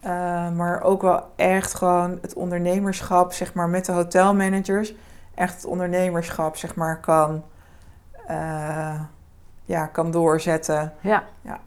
[0.00, 0.10] Eh,
[0.50, 4.94] maar ook wel echt gewoon het ondernemerschap, zeg maar, met de hotelmanagers.
[5.34, 7.42] Echt het ondernemerschap, zeg maar, kan,
[8.26, 9.00] eh,
[9.64, 10.92] ja, kan doorzetten.
[11.00, 11.24] Ja.
[11.42, 11.58] Ja.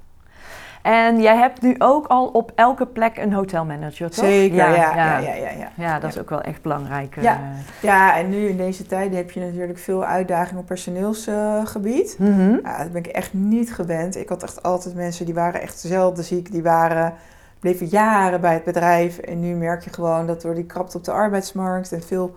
[0.84, 4.26] En jij hebt nu ook al op elke plek een hotelmanager, toch?
[4.26, 5.70] Zeker, ja, ja, ja, ja, ja.
[5.76, 7.16] Ja, dat is ook wel echt belangrijk.
[7.22, 7.34] Ja.
[7.34, 7.40] eh.
[7.82, 12.16] Ja, en nu in deze tijden heb je natuurlijk veel uitdagingen op personeelsgebied.
[12.20, 12.58] Mhm.
[12.64, 14.16] Ja, dat ben ik echt niet gewend.
[14.16, 17.14] Ik had echt altijd mensen die waren echt zelden ziek, die waren,
[17.60, 19.18] bleven jaren bij het bedrijf.
[19.18, 22.36] En nu merk je gewoon dat door die krapte op de arbeidsmarkt en veel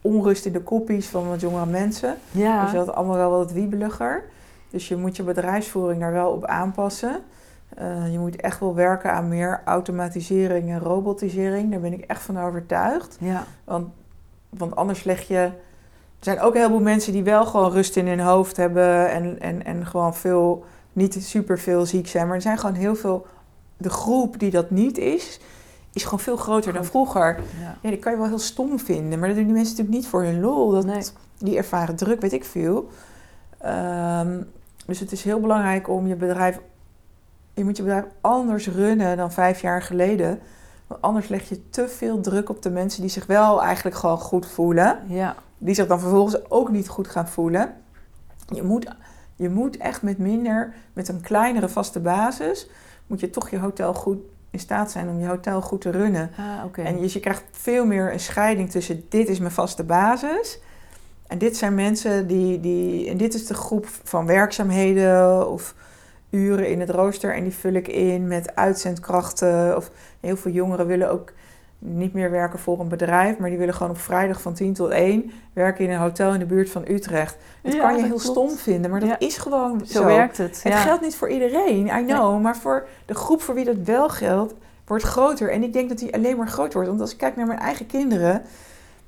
[0.00, 2.66] onrust in de koppies van wat jongere mensen, Ja.
[2.66, 4.22] is dat allemaal wel wat wiebeliger.
[4.70, 7.16] Dus je moet je bedrijfsvoering daar wel op aanpassen.
[7.74, 11.70] Eh, je moet echt wel werken aan meer automatisering en robotisering.
[11.70, 13.16] Daar ben ik echt van overtuigd.
[13.20, 13.44] ja.
[13.64, 13.88] Want,
[14.48, 15.50] want anders leg je.
[16.18, 19.40] Er zijn ook een heleboel mensen die wel gewoon rust in hun hoofd hebben en,
[19.40, 22.26] en, en gewoon veel, niet super veel ziek zijn.
[22.26, 23.26] Maar er zijn gewoon heel veel.
[23.76, 25.40] De groep die dat niet is,
[25.92, 27.40] is gewoon veel groter dan vroeger.
[27.60, 27.76] Ja.
[27.82, 30.06] Ja, die kan je wel heel stom vinden, maar dat doen die mensen natuurlijk niet
[30.06, 30.70] voor hun lol.
[30.70, 31.02] Dat, Nee.
[31.38, 32.88] Die ervaren druk, weet ik veel.
[33.58, 34.42] Ehm,
[34.86, 36.60] dus het is heel belangrijk om je bedrijf.
[37.56, 40.40] Je moet je bedrijf anders runnen dan vijf jaar geleden.
[40.86, 44.18] Want anders leg je te veel druk op de mensen die zich wel eigenlijk gewoon
[44.18, 44.98] goed voelen.
[45.06, 45.34] Ja.
[45.58, 47.74] Die zich dan vervolgens ook niet goed gaan voelen.
[48.54, 48.86] Je moet,
[49.36, 52.68] je moet echt met minder, met een kleinere vaste basis,
[53.06, 54.18] moet je toch je hotel goed
[54.50, 56.30] in staat zijn om je hotel goed te runnen.
[56.38, 56.82] Ah, oké.
[56.82, 60.58] En dus je krijgt veel meer een scheiding tussen dit is mijn vaste basis.
[61.26, 63.10] En dit zijn mensen die, die.
[63.10, 65.74] En dit is de groep van werkzaamheden of
[66.30, 67.34] uren in het rooster.
[67.34, 69.76] En die vul ik in met uitzendkrachten.
[69.76, 71.32] Of heel veel jongeren willen ook
[71.78, 73.38] niet meer werken voor een bedrijf.
[73.38, 76.38] Maar die willen gewoon op vrijdag van 10 tot 1 werken in een hotel in
[76.38, 77.36] de buurt van Utrecht.
[77.62, 78.38] Dat Ja, kan je dat heel klopt.
[78.38, 79.18] stom vinden, maar dat Ja.
[79.18, 80.04] is gewoon Zo, zo.
[80.04, 80.62] werkt het.
[80.62, 80.78] Het ja.
[80.78, 82.40] geldt niet voor iedereen, I know.
[82.42, 84.54] Maar voor de groep voor wie dat wel geldt,
[84.86, 85.50] wordt groter.
[85.50, 86.88] En ik denk dat die alleen maar groter wordt.
[86.88, 88.42] Want als ik kijk naar mijn eigen kinderen,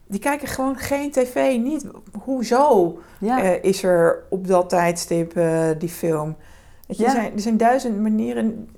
[0.07, 1.57] die kijken gewoon geen tv.
[1.59, 1.87] Niet,
[2.23, 6.37] hoezo eh, is er op dat tijdstip eh, die film?
[6.89, 7.09] Weet je, Ja.
[7.09, 8.69] er, zijn, er zijn duizend manieren.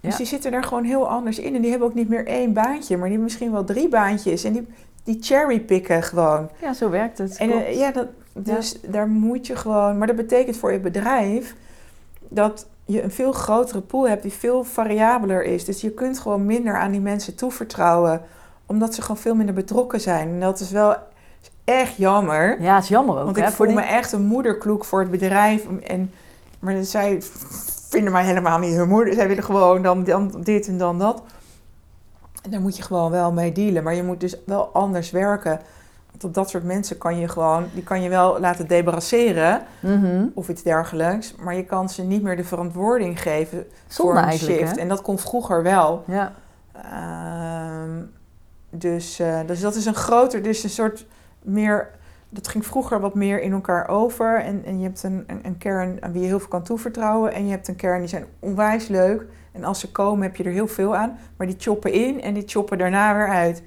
[0.00, 0.16] Dus Ja.
[0.16, 1.54] die zitten er gewoon heel anders in.
[1.54, 4.44] En die hebben ook niet meer één baantje, maar die hebben misschien wel drie baantjes.
[4.44, 4.66] En die,
[5.04, 6.48] die cherrypicken gewoon.
[6.60, 7.36] ja, zo werkt het.
[7.36, 9.98] En eh, ja, dat, dus daar moet je gewoon.
[9.98, 11.54] Maar dat betekent voor je bedrijf
[12.28, 15.64] dat je een veel grotere pool hebt die veel variabeler is.
[15.64, 18.20] Dus je kunt gewoon minder aan die mensen toevertrouwen,
[18.66, 20.28] omdat ze gewoon veel minder betrokken zijn.
[20.28, 20.96] En dat is wel
[21.64, 22.62] echt jammer.
[22.62, 23.24] ja, is jammer ook.
[23.24, 25.66] Want hè, ik voor voel die- me echt een moederkloek voor het bedrijf.
[25.86, 26.10] En,
[26.58, 27.22] maar zij
[27.88, 29.14] vinden mij helemaal niet hun moeder.
[29.14, 31.22] Zij willen gewoon dan, dan dit en dan dat.
[32.42, 33.82] En daar moet je gewoon wel mee dealen.
[33.82, 35.60] Maar je moet dus wel anders werken.
[36.10, 37.66] Want op dat soort mensen kan je gewoon...
[37.74, 40.26] Die kan je wel laten debarrasseren Mhm.
[40.34, 41.34] of iets dergelijks.
[41.34, 44.74] Maar je kan ze niet meer de verantwoording geven Zonde voor een shift.
[44.74, 44.80] hè?
[44.80, 46.04] En dat kon vroeger wel.
[46.06, 46.32] Ja.
[46.72, 48.02] Ehm,
[48.70, 51.06] dus, eh, dus dat is een groter, dus een soort
[51.42, 51.88] meer.
[52.28, 54.40] Dat ging vroeger wat meer in elkaar over.
[54.40, 57.32] En, en je hebt een, een, een kern aan wie je heel veel kan toevertrouwen.
[57.32, 59.26] En je hebt een kern die zijn onwijs leuk.
[59.52, 61.18] En als ze komen heb je er heel veel aan.
[61.36, 63.62] Maar die choppen in en die choppen daarna weer uit.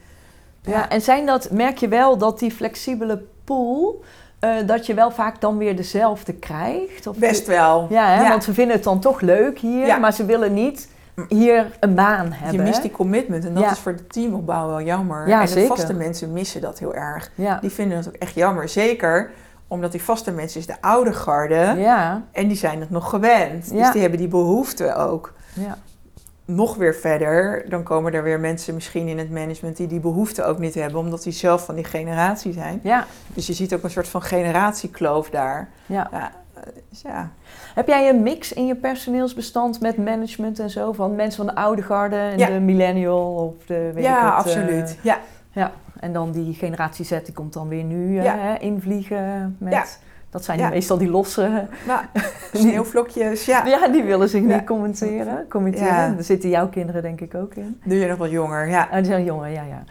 [0.61, 4.03] Ja, en zijn dat, merk je wel dat die flexibele pool,
[4.39, 7.07] eh, dat je wel vaak dan weer dezelfde krijgt?
[7.07, 7.87] Of Best wel.
[7.89, 8.21] Ja, hè?
[8.21, 8.29] Ja.
[8.29, 9.97] want ze vinden het dan toch leuk hier, Ja.
[9.97, 10.89] maar ze willen niet
[11.27, 12.55] hier een baan hebben.
[12.59, 12.81] Je mist hè?
[12.81, 13.71] die commitment en dat Ja.
[13.71, 15.27] is voor de teamopbouw wel jammer.
[15.27, 15.75] Ja, en de zeker.
[15.75, 17.31] vaste mensen missen dat heel erg.
[17.35, 17.57] Ja.
[17.61, 18.69] Die vinden het ook echt jammer.
[18.69, 19.31] Zeker
[19.67, 21.73] omdat die vaste mensen is de oude garde.
[21.77, 22.23] Ja.
[22.31, 23.69] En die zijn het nog gewend.
[23.71, 23.77] Ja.
[23.83, 25.33] Dus die hebben die behoefte ook.
[25.53, 25.77] Ja.
[26.45, 30.43] Nog weer verder, dan komen er weer mensen misschien in het management die die behoefte
[30.43, 32.79] ook niet hebben, omdat die zelf van die generatie zijn.
[32.83, 33.05] Ja.
[33.33, 35.69] Dus je ziet ook een soort van generatiekloof daar.
[35.85, 36.31] ja.
[36.65, 37.29] Ja, dus ja.
[37.73, 40.91] Heb jij een mix in je personeelsbestand met management en zo?
[40.91, 42.47] Van mensen van de oude garde en Ja.
[42.47, 44.89] de millennial of de weet ja ik het, absoluut.
[44.97, 45.19] eh, ja.
[45.51, 48.35] ja, en dan die generatie Z die komt dan weer nu eh, Ja.
[48.37, 49.73] hè, invliegen met...
[49.73, 49.83] Ja.
[50.29, 50.69] Dat zijn Ja.
[50.69, 51.67] meestal die losse...
[51.87, 52.01] Nou,
[52.53, 53.65] sneeuwvlokjes, ja.
[53.65, 54.55] Ja, die willen zich Ja.
[54.55, 55.45] niet commenteren.
[55.47, 55.87] commenteren.
[55.87, 56.09] Ja.
[56.09, 57.79] Daar zitten jouw kinderen denk ik ook in.
[57.83, 58.87] Nu je nog wat jonger, ja.
[58.91, 59.83] Oh, die zijn jonger, ja, ja.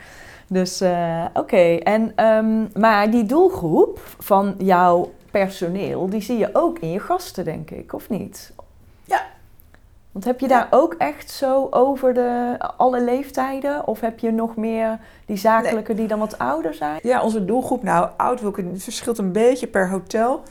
[0.48, 1.56] Dus, eh, oké.
[1.76, 7.44] En, ehm, maar die doelgroep van jouw personeel, die zie je ook in je gasten,
[7.44, 8.52] denk ik, of niet?
[9.04, 9.26] Ja.
[10.12, 13.86] Want heb je daar ook echt zo over de, alle leeftijden?
[13.86, 17.00] Of heb je nog meer die zakelijke die dan wat ouder zijn?
[17.02, 20.42] Ja, onze doelgroep, nou, oud wil ik, het verschilt een beetje per hotel.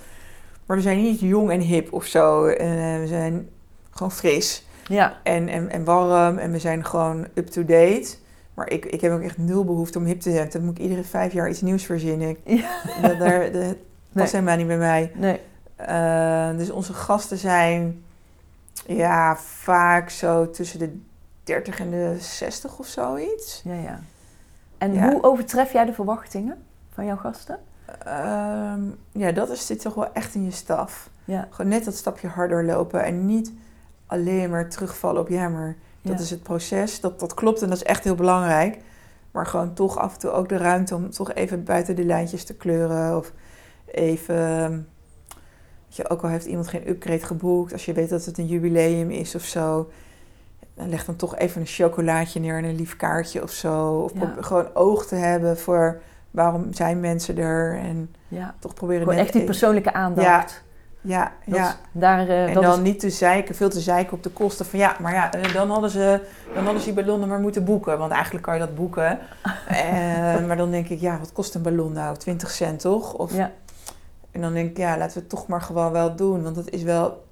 [0.65, 2.45] Maar we zijn niet jong en hip of zo.
[2.45, 2.67] Eh,
[2.99, 3.49] we zijn
[3.89, 4.65] gewoon fris.
[4.87, 5.17] Ja.
[5.23, 8.15] en, en, en warm en we zijn gewoon up-to-date.
[8.53, 10.49] Maar ik, ik heb ook echt nul behoefte om hip te zijn.
[10.51, 12.37] Dan moet ik iedere vijf jaar iets nieuws verzinnen.
[12.43, 12.69] Ja.
[13.01, 13.75] Dat, daar, dat
[14.21, 15.11] past helemaal niet bij mij.
[15.15, 15.41] Nee.
[15.75, 18.03] Eh, dus onze gasten zijn
[18.85, 20.99] ja, vaak zo tussen de
[21.43, 23.61] 30 en de 60 of zoiets.
[23.63, 23.99] Ja, ja.
[24.77, 25.11] En Ja.
[25.11, 26.57] hoe overtref jij de verwachtingen
[26.93, 27.59] van jouw gasten?
[28.05, 31.09] Ehm, ja, dat is dit toch wel echt in je staf.
[31.25, 31.47] Ja.
[31.49, 33.51] Gewoon net dat stapje harder lopen en niet
[34.05, 36.23] alleen maar terugvallen op ja, maar dat Ja.
[36.23, 36.99] is het proces.
[36.99, 38.77] Dat, dat klopt en dat is echt heel belangrijk.
[39.31, 42.43] Maar gewoon toch af en toe ook de ruimte om toch even buiten de lijntjes
[42.43, 43.17] te kleuren.
[43.17, 43.31] Of
[43.91, 44.69] even,
[45.85, 48.47] weet je, ook al heeft iemand geen upgrade geboekt, als je weet dat het een
[48.47, 49.89] jubileum is of zo.
[50.73, 53.89] Dan leg dan toch even een chocolaatje neer en een lief kaartje of zo.
[53.99, 54.33] Of Ja.
[54.39, 57.77] gewoon oog te hebben voor waarom zijn mensen er.
[57.77, 58.55] En ja.
[58.59, 60.65] toch proberen Gewoon echt die even- persoonlijke aandacht.
[61.01, 61.67] Ja, ja.
[61.69, 64.29] is- daar, eh, En dat dan is- niet te zeiken, veel te zeiken op de
[64.29, 66.21] kosten van ja, maar ja, eh, dan hadden ze,
[66.53, 67.97] dan hadden ze die ballonnen maar moeten boeken.
[67.97, 69.19] Want eigenlijk kan je dat boeken.
[69.67, 72.17] Eh, maar dan denk ik, ja, wat kost een ballon nou?
[72.17, 73.13] 20 cent toch?
[73.13, 73.51] Of, ja.
[74.37, 76.43] En dan denk ik, ja, laten we het toch maar gewoon wel doen.
[76.43, 77.25] Want het is wel,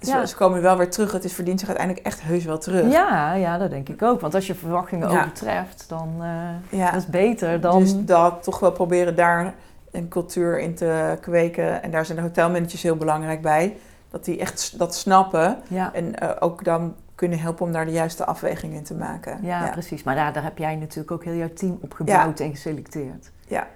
[0.00, 0.26] ze, Ja.
[0.26, 1.12] ze komen wel weer terug.
[1.12, 2.92] Het is verdient zich uiteindelijk echt heus wel terug.
[2.92, 4.20] ja, ja, dat denk ik ook.
[4.20, 5.20] Want als je verwachtingen Ja.
[5.20, 6.90] overtreft, dan uh, Ja.
[6.90, 7.78] dat is beter dan...
[7.78, 9.54] Dus dat toch wel proberen daar
[9.90, 11.82] een cultuur in te kweken.
[11.82, 13.76] En daar zijn de hotelmanagers heel belangrijk bij.
[14.10, 15.56] Dat die echt dat snappen.
[15.68, 15.92] ja.
[15.94, 19.38] En eh, ook dan kunnen helpen om daar de juiste afweging in te maken.
[19.42, 20.02] Ja, precies.
[20.02, 23.30] Maar daar, daar heb jij natuurlijk ook heel jouw team op gebouwd en geselecteerd.
[23.46, 23.66] Ja.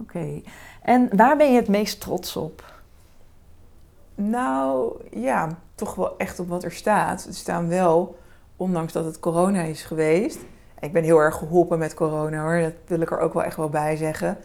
[0.00, 0.40] Oké.
[0.84, 2.64] En waar ben je het meest trots op?
[4.14, 7.24] Nou ja, toch wel echt op wat er staat.
[7.24, 8.18] Er staan wel,
[8.56, 10.38] ondanks dat het corona is geweest.
[10.80, 12.60] Ik ben heel erg geholpen met corona hoor.
[12.60, 14.36] Dat wil ik er ook wel echt wel bij zeggen.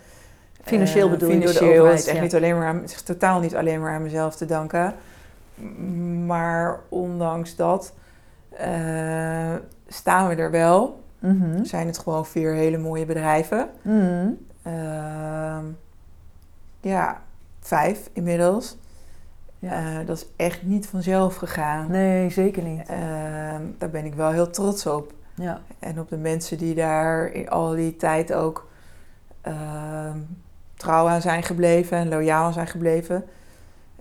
[0.62, 2.24] Financieel Eh, bedoel je door de financieel, overheid, Het is, echt ja.
[2.24, 4.96] niet alleen maar aan, het is totaal niet alleen maar aan mezelf te danken.
[6.26, 7.94] Maar ondanks dat
[8.50, 9.56] eh,
[9.88, 11.00] staan we er wel.
[11.20, 11.64] Mhm.
[11.64, 13.70] Zijn het gewoon vier hele mooie bedrijven.
[13.82, 14.30] Mhm.
[14.64, 15.66] Ehm,
[16.82, 17.22] ja,
[17.60, 18.78] vijf inmiddels.
[19.60, 20.00] Ja.
[20.00, 21.92] Eh, dat is echt niet vanzelf gegaan.
[21.92, 22.88] Nee, zeker niet.
[22.88, 25.14] Ehm, daar ben ik wel heel trots op.
[25.36, 25.62] Ja.
[25.80, 28.68] En op de mensen die daar in al die tijd ook
[29.42, 30.18] ehm,
[30.76, 33.26] trouw aan zijn gebleven en loyaal aan zijn gebleven.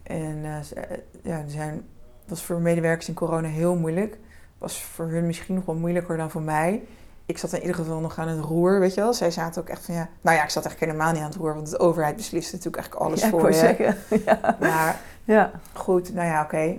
[0.02, 1.82] En eh, eh, ja, zijn,
[2.26, 4.18] was voor medewerkers in corona heel moeilijk.
[4.58, 6.82] Was voor hun misschien nog wel moeilijker dan voor mij.
[7.28, 9.14] Ik zat in ieder geval nog aan het roer, weet je wel.
[9.14, 10.08] Zij zaten ook echt van ja...
[10.20, 12.76] Nou ja, ik zat eigenlijk helemaal niet aan het roer, want de overheid beslist natuurlijk
[12.76, 13.54] eigenlijk alles ja, voor je.
[13.54, 13.96] zeggen.
[14.24, 14.56] Ja.
[14.60, 15.50] Maar ja.
[15.72, 16.74] goed, nou ja, oké.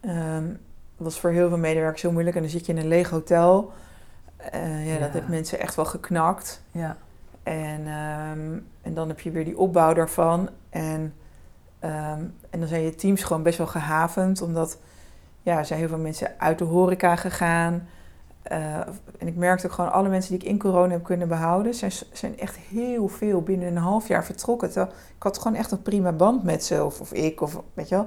[0.00, 0.44] Ehm,
[0.96, 2.36] het was voor heel veel medewerkers heel moeilijk.
[2.36, 3.72] En dan zit je in een leeg hotel.
[4.52, 4.98] Ja, Ja.
[4.98, 6.62] dat heeft mensen echt wel geknakt.
[6.70, 6.96] Ja.
[7.42, 10.48] En, ehm, en dan heb je weer die opbouw daarvan.
[10.70, 11.14] En,
[11.78, 12.20] ehm,
[12.50, 14.42] en dan zijn je teams gewoon best wel gehavend.
[14.42, 14.78] Omdat
[15.42, 17.88] ja, er zijn heel veel mensen uit de horeca gegaan.
[18.44, 18.74] Eh,
[19.18, 21.74] en ik merkte ook gewoon alle mensen die ik in corona heb kunnen behouden...
[21.74, 24.70] zijn, zijn echt heel veel binnen een half jaar vertrokken.
[24.70, 26.84] Terwijl ik had gewoon echt een prima band met ze.
[26.84, 28.06] Of, of ik, of weet je wel.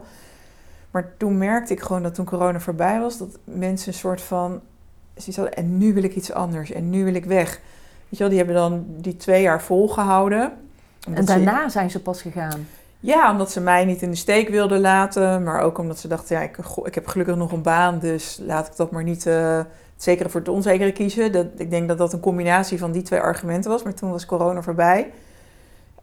[0.91, 3.17] Maar toen merkte ik gewoon dat toen corona voorbij was...
[3.17, 4.61] dat mensen een soort van...
[5.15, 6.71] zoiets hadden, en nu wil ik iets anders.
[6.71, 7.49] En nu wil ik weg.
[8.09, 10.51] Weet je wel, die hebben dan die twee jaar volgehouden.
[11.13, 12.67] En ze- daarna zijn ze pas gegaan.
[12.99, 15.43] ja, omdat ze mij niet in de steek wilden laten.
[15.43, 17.99] Maar ook omdat ze dachten, ja, ik, ik heb gelukkig nog een baan.
[17.99, 19.59] Dus laat ik dat maar niet eh,
[19.97, 21.31] het zekere voor het onzekere kiezen.
[21.31, 23.83] Dat, ik denk dat dat een combinatie van die twee argumenten was.
[23.83, 25.11] Maar toen was corona voorbij.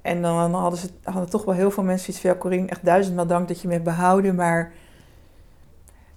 [0.03, 2.31] En dan hadden, ze, hadden toch wel heel veel mensen iets van...
[2.31, 4.35] Ja, Corine, echt duizendmaal dank dat je me hebt behouden.
[4.35, 4.73] Maar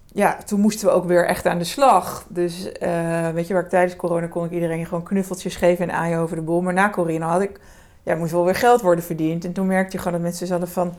[0.06, 2.26] ja, toen moesten we ook weer echt aan de slag.
[2.30, 5.96] Dus eh, weet je, waar ik tijdens corona kon ik iedereen gewoon knuffeltjes geven en
[5.96, 6.62] aaien over de bol.
[6.62, 7.60] Maar na corona had ik...
[8.04, 9.46] Ja, moest wel weer geld worden verdiend.
[9.46, 10.94] En toen merkte je gewoon dat mensen hadden van...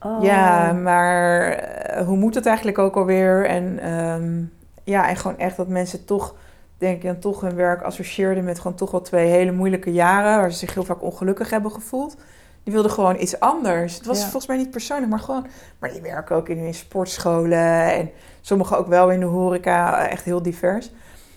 [0.00, 0.22] Oh.
[0.22, 3.46] Ja, maar eh, hoe moet het eigenlijk ook alweer?
[3.46, 4.42] En ehm,
[4.84, 6.34] ja, en gewoon echt dat mensen toch,
[6.78, 10.40] denk ik, dan toch hun werk associeerden met gewoon toch wel twee hele moeilijke jaren,
[10.40, 12.16] waar ze zich heel vaak ongelukkig hebben gevoeld.
[12.64, 13.94] Die wilden gewoon iets anders.
[13.96, 14.22] Het was Ja.
[14.22, 15.46] volgens mij niet persoonlijk, maar gewoon.
[15.78, 18.10] Maar die werken ook in, in sportscholen en
[18.40, 20.90] sommigen ook wel in de horeca, echt heel divers.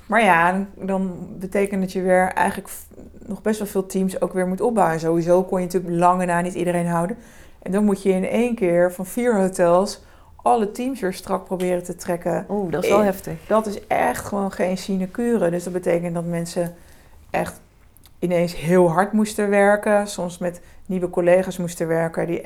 [0.06, 2.70] Maar ja, dan, dan betekent dat je weer eigenlijk
[3.26, 5.00] nog best wel veel teams ook weer moet opbouwen.
[5.00, 7.18] Sowieso kon je natuurlijk lange na niet iedereen houden.
[7.62, 10.04] En dan moet je in één keer van vier hotels
[10.46, 12.46] alle teams weer strak proberen te trekken.
[12.50, 13.34] Oeh, dat is wel Eh, heftig.
[13.48, 15.50] Dat is echt gewoon geen sinecure.
[15.50, 16.76] Dus dat betekent dat mensen
[17.30, 17.60] echt
[18.20, 20.08] ineens heel hard moesten werken.
[20.08, 22.28] Soms met nieuwe collega's moesten werken.
[22.28, 22.42] Die...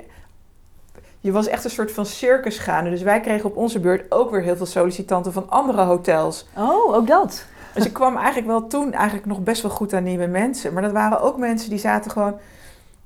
[1.20, 2.89] Je was echt een soort van circus gaande.
[2.89, 6.47] Dus wij kregen op onze beurt ook weer heel veel sollicitanten van andere hotels.
[6.58, 7.45] Oh, ook dat.
[7.74, 10.74] Dus ik kwam eigenlijk wel toen eigenlijk nog best wel goed aan nieuwe mensen.
[10.74, 12.39] Maar dat waren ook mensen die zaten gewoon...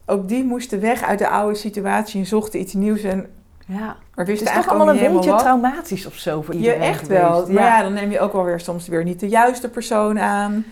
[0.06, 3.02] Ook die moesten weg uit de oude situatie en zochten iets nieuws.
[3.04, 3.30] En,
[3.66, 3.96] Ja.
[4.16, 5.40] maar Het is toch allemaal een beetje wat.
[5.40, 7.22] traumatisch of zo voor Je iedereen echt geweest.
[7.22, 7.46] wel.
[7.52, 10.66] Maar ja, dan neem je ook wel weer soms weer niet de juiste persoon aan.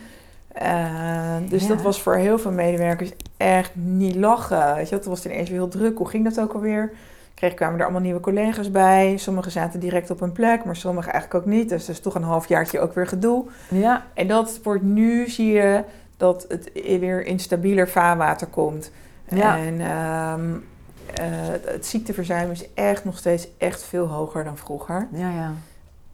[0.54, 1.68] Eh, dus Ja.
[1.68, 4.76] dat was voor heel veel medewerkers echt niet lachen.
[4.76, 5.98] Weet je, toen was ineens weer heel druk.
[5.98, 6.92] Hoe ging dat ook alweer?
[7.34, 9.18] kreeg, kwamen er allemaal nieuwe collega's bij.
[9.18, 11.70] Sommigen zaten direct op een plek, maar sommigen eigenlijk ook niet.
[11.70, 13.46] Dus dat is toch een halfjaartje ook weer gedoe.
[13.70, 14.04] Ja.
[14.14, 15.84] En dat wordt nu, zie je,
[16.18, 18.92] dat het weer in stabieler vaarwater komt.
[19.28, 19.58] Ja.
[19.58, 20.58] En ehm, eh,
[21.66, 25.08] het ziekteverzuim is echt nog steeds echt veel hoger dan vroeger.
[25.12, 25.54] Ja, ja.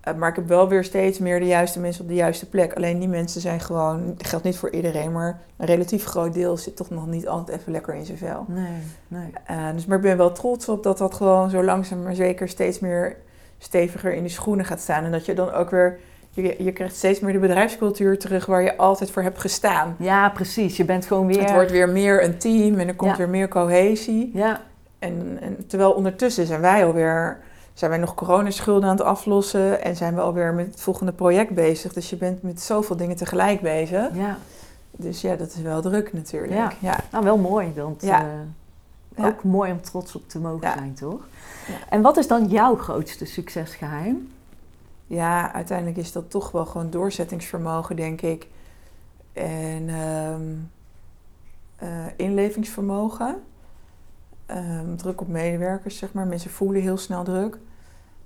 [0.08, 2.74] Uh, maar ik heb wel weer steeds meer de juiste mensen op de juiste plek.
[2.74, 6.58] Alleen die mensen zijn gewoon, dat geldt niet voor iedereen, maar een relatief groot deel
[6.58, 8.46] zit toch nog niet altijd even lekker in zijn vel.
[8.48, 8.72] Nee,
[9.08, 9.30] nee.
[9.52, 12.50] Uh, dus, maar ik ben wel trots op dat dat gewoon zo langzaam maar zeker
[12.50, 13.16] steeds meer
[13.58, 15.04] steviger in die schoenen gaat staan.
[15.04, 18.62] En dat je dan ook weer, je, je krijgt steeds meer de bedrijfscultuur terug waar
[18.62, 19.96] je altijd voor hebt gestaan.
[20.00, 20.78] Ja, precies.
[20.78, 21.42] Je bent gewoon weer...
[21.42, 23.18] Het wordt weer meer een team en er komt Ja.
[23.18, 24.32] weer meer cohesie.
[24.34, 24.62] Ja,
[25.00, 27.40] En, en terwijl ondertussen zijn wij alweer,
[27.74, 31.52] zijn wij nog coronaschulden aan het aflossen en zijn we alweer met het volgende project
[31.54, 31.94] bezig.
[31.94, 34.10] Dus je bent met zoveel dingen tegelijk bezig.
[34.16, 34.38] ja.
[35.00, 36.54] Dus ja, dat is wel druk natuurlijk.
[36.54, 36.72] Ja.
[36.80, 37.00] ja.
[37.12, 37.74] Nou, wel mooi.
[37.76, 38.22] Want Ja.
[38.22, 38.28] eh,
[39.16, 39.26] Ja.
[39.28, 41.20] ook mooi om trots op te mogen zijn, toch?
[41.68, 41.74] Ja.
[41.90, 44.32] En wat is dan jouw grootste succesgeheim?
[45.08, 48.48] Ja, uiteindelijk is dat toch wel gewoon doorzettingsvermogen, denk ik.
[49.34, 50.42] En ehm,
[51.76, 53.36] eh, inlevingsvermogen.
[54.48, 56.28] Ehm, druk op medewerkers, zeg maar.
[56.28, 57.58] Mensen voelen heel snel druk.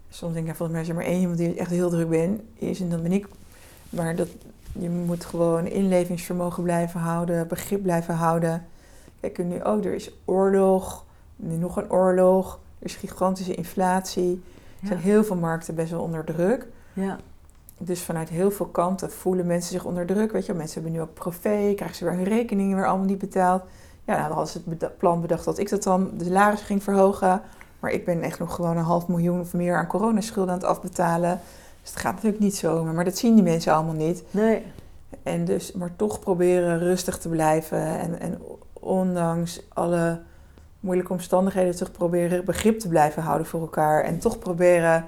[0.10, 2.10] Soms denk ik, ja, volgens mij is er maar één iemand die echt heel druk
[2.10, 3.28] ben, is en dat ben ik.
[3.90, 4.28] Maar dat,
[4.80, 8.66] je moet gewoon inlevingsvermogen blijven houden, begrip blijven houden.
[9.20, 11.06] Kijk, nu ook, er is oorlog,
[11.36, 14.42] nu nog een oorlog, er is gigantische inflatie.
[14.82, 16.68] Er zijn heel veel markten best wel onder druk.
[16.94, 17.18] Ja,
[17.78, 20.32] Dus vanuit heel veel kanten voelen mensen zich onder druk.
[20.32, 23.18] Weet je, mensen hebben nu ook privé, krijgen ze weer hun rekeningen weer allemaal niet
[23.18, 23.64] betaald.
[24.06, 26.84] Ja, nou, dan hadden ze het plan bedacht dat ik dat dan de salaris ging
[26.84, 27.42] verhogen.
[27.80, 30.68] Maar ik ben echt nog gewoon een half miljoen of meer aan coronaschulden aan het
[30.68, 31.40] afbetalen.
[31.82, 32.94] Dus het gaat natuurlijk niet zomaar.
[32.94, 34.24] Maar dat zien die mensen allemaal niet.
[34.32, 34.66] nee.
[35.24, 38.00] En dus, maar toch proberen rustig te blijven.
[38.00, 38.42] En, en
[38.74, 40.20] ondanks alle
[40.80, 44.04] moeilijke omstandigheden, toch proberen begrip te blijven houden voor elkaar.
[44.04, 45.06] En toch proberen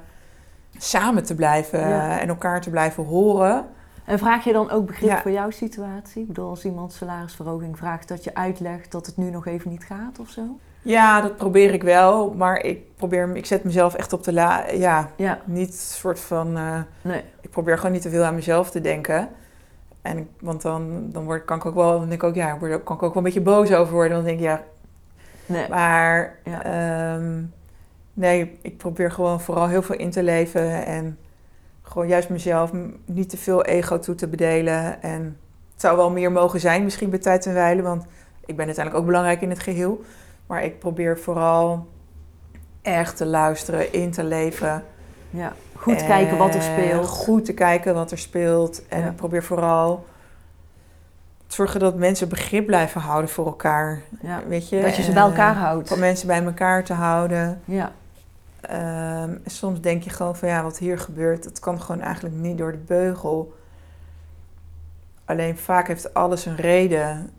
[0.77, 2.19] samen te blijven Ja.
[2.19, 3.65] en elkaar te blijven horen.
[4.05, 5.21] En vraag je dan ook begrip Ja.
[5.21, 6.21] voor jouw situatie?
[6.21, 9.83] Ik bedoel, als iemand salarisverhoging vraagt, dat je uitlegt dat het nu nog even niet
[9.83, 10.41] gaat of zo?
[10.81, 12.33] Ja, dat probeer ik wel.
[12.33, 14.69] Maar ik, probeer, ik zet mezelf echt op de la.
[14.71, 16.57] Ja, Ja, niet soort van.
[16.57, 17.23] eh, nee.
[17.41, 19.29] ik probeer gewoon niet te veel aan mezelf te denken.
[20.01, 22.83] En want dan, dan word, kan ik ook wel, dan denk ik ook, ja, word,
[22.83, 24.15] kan ik ook wel een beetje boos over worden.
[24.17, 24.63] Dan denk ik, ja,
[25.45, 25.69] nee.
[25.69, 26.63] Maar Ja.
[26.63, 27.41] ehm,
[28.13, 31.17] nee, ik probeer gewoon vooral heel veel in te leven en
[31.93, 32.71] gewoon juist mezelf
[33.05, 35.01] niet te veel ego toe te bedelen.
[35.01, 35.37] En
[35.71, 38.05] het zou wel meer mogen zijn misschien bij tijd en wijle, want
[38.45, 40.01] ik ben uiteindelijk ook belangrijk in het geheel.
[40.47, 41.87] Maar ik probeer vooral
[42.81, 44.83] echt te luisteren, in te leven.
[45.29, 45.53] Ja.
[45.75, 47.07] Goed kijken wat er speelt.
[47.07, 48.87] Goed te kijken wat er speelt.
[48.87, 49.07] En Ja.
[49.07, 50.05] ik probeer vooral
[51.47, 54.01] te zorgen dat mensen begrip blijven houden voor elkaar.
[54.21, 54.41] Ja.
[54.47, 54.81] Weet je?
[54.81, 55.87] Dat je ze bij elkaar eh, houdt.
[55.87, 57.61] Van mensen bij elkaar te houden.
[57.65, 57.91] Ja,
[58.69, 62.57] En soms denk je gewoon van ja, wat hier gebeurt, dat kan gewoon eigenlijk niet
[62.57, 63.53] door de beugel.
[65.25, 67.29] Alleen vaak heeft alles een reden.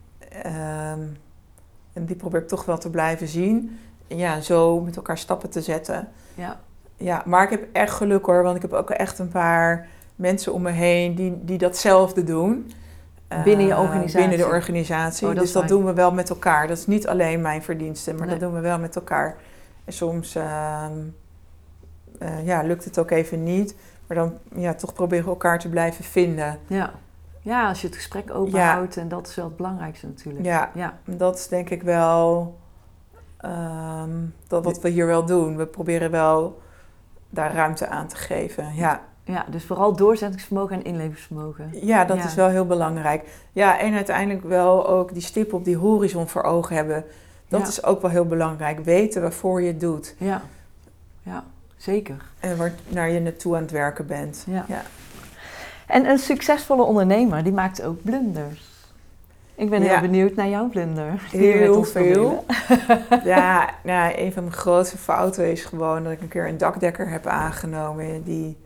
[0.42, 1.00] Ehm,
[1.92, 3.78] en die probeer ik toch wel te blijven zien.
[4.08, 6.08] En ja, zo met elkaar stappen te zetten.
[6.34, 6.60] ja.
[6.96, 10.52] Ja, maar ik heb echt geluk hoor, want ik heb ook echt een paar mensen
[10.52, 12.72] om me heen die, die datzelfde doen.
[13.44, 14.18] Binnen je Eh, organisatie?
[14.28, 15.26] binnen de organisatie.
[15.28, 15.74] Oh, dat dus dat fijn.
[15.74, 16.68] doen we wel met elkaar.
[16.68, 18.30] Dat is niet alleen mijn verdienste, maar Nee.
[18.38, 19.36] dat doen we wel met elkaar.
[19.84, 20.92] En soms ehm,
[22.18, 23.76] eh, ja, lukt het ook even niet.
[24.06, 26.58] Maar dan ja, toch proberen we elkaar te blijven vinden.
[26.66, 26.92] Ja.
[27.40, 30.44] ja, als je het gesprek openhoudt, en dat is wel het belangrijkste natuurlijk.
[30.44, 32.54] Ja, Ja, dat is denk ik wel
[33.36, 34.10] ehm,
[34.48, 35.56] dat wat we hier wel doen.
[35.56, 36.60] We proberen wel
[37.30, 38.74] daar ruimte aan te geven.
[38.74, 39.00] Ja.
[39.24, 41.70] ja dus vooral doorzettingsvermogen en inlevingsvermogen.
[41.72, 42.24] Ja, dat Ja.
[42.24, 43.28] is wel heel belangrijk.
[43.52, 47.04] Ja, en uiteindelijk wel ook die stip op die horizon voor ogen hebben.
[47.48, 47.66] Dat Ja.
[47.66, 48.78] is ook wel heel belangrijk.
[48.84, 50.14] Weten waarvoor je het doet.
[50.18, 50.42] Ja,
[51.22, 51.44] ja
[51.76, 52.16] zeker.
[52.40, 54.44] En waar naar je naartoe aan het werken bent.
[54.46, 54.64] Ja.
[54.68, 54.82] Ja.
[55.86, 58.72] En een succesvolle ondernemer, die maakt ook blunders.
[59.54, 61.22] Ik ben heel benieuwd naar jouw blunder.
[61.30, 62.44] Heel veel.
[63.24, 67.08] ja, nou, een van mijn grootste fouten is gewoon dat ik een keer een dakdekker
[67.08, 68.56] heb aangenomen die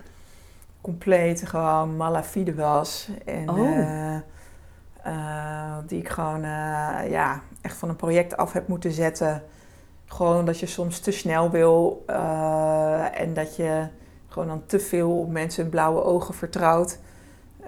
[0.81, 3.09] compleet gewoon malafide was.
[3.25, 3.79] En Oh.
[3.79, 4.17] eh,
[5.03, 9.43] eh, die ik gewoon eh, ja, echt van een project af heb moeten zetten.
[10.07, 13.87] Gewoon dat je soms te snel wil eh, en dat je
[14.29, 16.99] gewoon dan te veel op mensen blauwe ogen vertrouwt.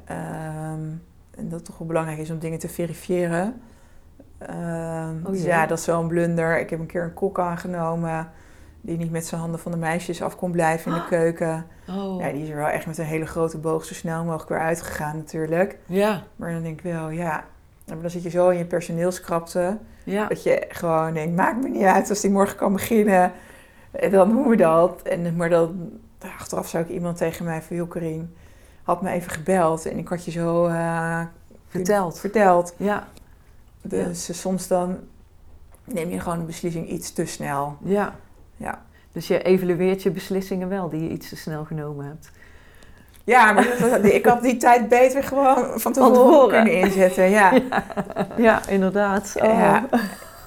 [0.05, 0.89] Ehm,
[1.31, 3.61] en dat het toch wel belangrijk is om dingen te verifiëren.
[4.39, 5.49] Ehm, Oh dus jee.
[5.49, 6.61] ja, dat is wel een blunder.
[6.61, 8.31] Ik heb een keer een kok aangenomen
[8.81, 11.67] die niet met zijn handen van de meisjes af kon blijven in de keuken.
[11.89, 12.21] Oh.
[12.21, 14.59] Ja, die is er wel echt met een hele grote boog zo snel mogelijk weer
[14.59, 15.79] uitgegaan natuurlijk.
[15.87, 16.23] Ja.
[16.37, 17.45] Maar dan denk ik wel, ja,
[17.87, 19.79] maar dan zit je zo in je personeelskrapte.
[20.05, 20.27] Ja.
[20.27, 23.33] Dat je gewoon denkt, maakt me niet uit als die morgen kan beginnen.
[23.91, 25.03] En dan noemen we dat.
[25.03, 25.91] En, maar dan,
[26.39, 27.77] achteraf zou ik iemand tegen mij van...
[27.77, 28.25] Joh, Corine,
[28.83, 30.67] had me even gebeld en ik had je zo...
[30.67, 31.21] eh,
[31.69, 32.19] Verteld.
[32.19, 32.75] Verteld.
[32.77, 33.09] Ja,
[33.83, 34.99] Dus soms dan
[35.85, 37.77] neem je gewoon een beslissing iets te snel.
[37.83, 38.15] ja.
[38.61, 38.79] Ja.
[39.13, 42.31] Dus je evalueert je beslissingen wel die je iets te snel genomen hebt.
[43.25, 47.31] Ja, maar ik had die tijd beter gewoon van tevoren, kunnen inzetten.
[47.31, 47.53] Ja.
[48.37, 49.35] Ja, inderdaad.
[49.43, 49.85] Oh, Ja.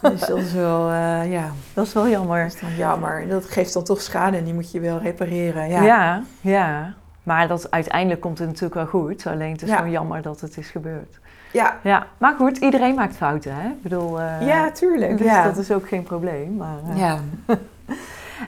[0.02, 2.44] Dus dat is wel, eh, ja, Dat is wel jammer.
[2.44, 3.28] dat is dan jammer.
[3.28, 5.70] Dat geeft dan toch schade en die moet je wel repareren.
[5.70, 5.84] Ja.
[5.84, 6.24] Ja.
[6.42, 6.94] ja,
[7.24, 9.28] Maar dat, uiteindelijk komt het natuurlijk wel goed.
[9.28, 9.76] Alleen het is Ja.
[9.76, 11.20] gewoon jammer dat het is gebeurd.
[11.52, 13.68] Ja, Ja, maar goed, iedereen maakt fouten, hè?
[13.68, 15.18] Ik bedoel, eh, ja tuurlijk.
[15.18, 16.56] dus dat is ook geen probleem.
[16.56, 16.98] Maar, eh.
[16.98, 17.18] ja.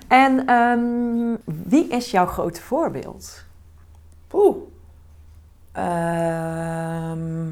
[0.07, 1.35] En ehm,
[1.67, 3.43] wie is jouw grote voorbeeld?
[4.33, 4.55] Oeh.
[5.71, 7.51] Ehm.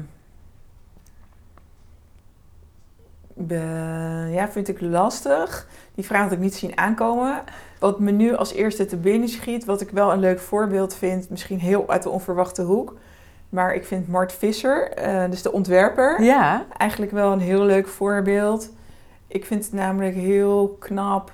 [3.34, 5.66] Be- ja, vind ik lastig.
[5.94, 7.42] Die vraag had ik niet zien aankomen.
[7.78, 11.30] Wat me nu als eerste te binnen schiet, wat ik wel een leuk voorbeeld vind,
[11.30, 12.96] misschien heel uit de onverwachte hoek.
[13.48, 17.86] Maar ik vind Mart Visser, eh, dus de ontwerper, Ja, eigenlijk wel een heel leuk
[17.88, 18.70] voorbeeld.
[19.26, 21.32] Ik vind het namelijk heel knap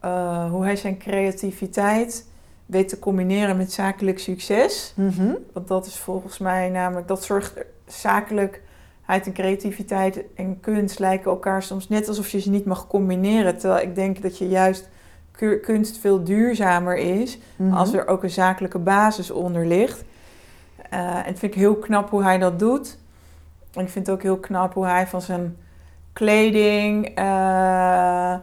[0.00, 2.26] eh, hoe hij zijn creativiteit
[2.66, 4.92] weet te combineren met zakelijk succes.
[4.96, 5.32] Mhm.
[5.52, 7.52] Want dat is volgens mij namelijk, dat zorgt
[7.86, 13.58] zakelijkheid en creativiteit en kunst lijken elkaar soms net alsof je ze niet mag combineren.
[13.58, 14.88] Terwijl ik denk dat je juist
[15.32, 17.74] ku- kunst veel duurzamer is Mhm.
[17.74, 20.04] als er ook een zakelijke basis onder ligt.
[20.90, 22.98] Eh, en het vind ik heel knap hoe hij dat doet.
[23.72, 25.56] En ik vind het ook heel knap hoe hij van zijn
[26.12, 28.34] kleding, eh,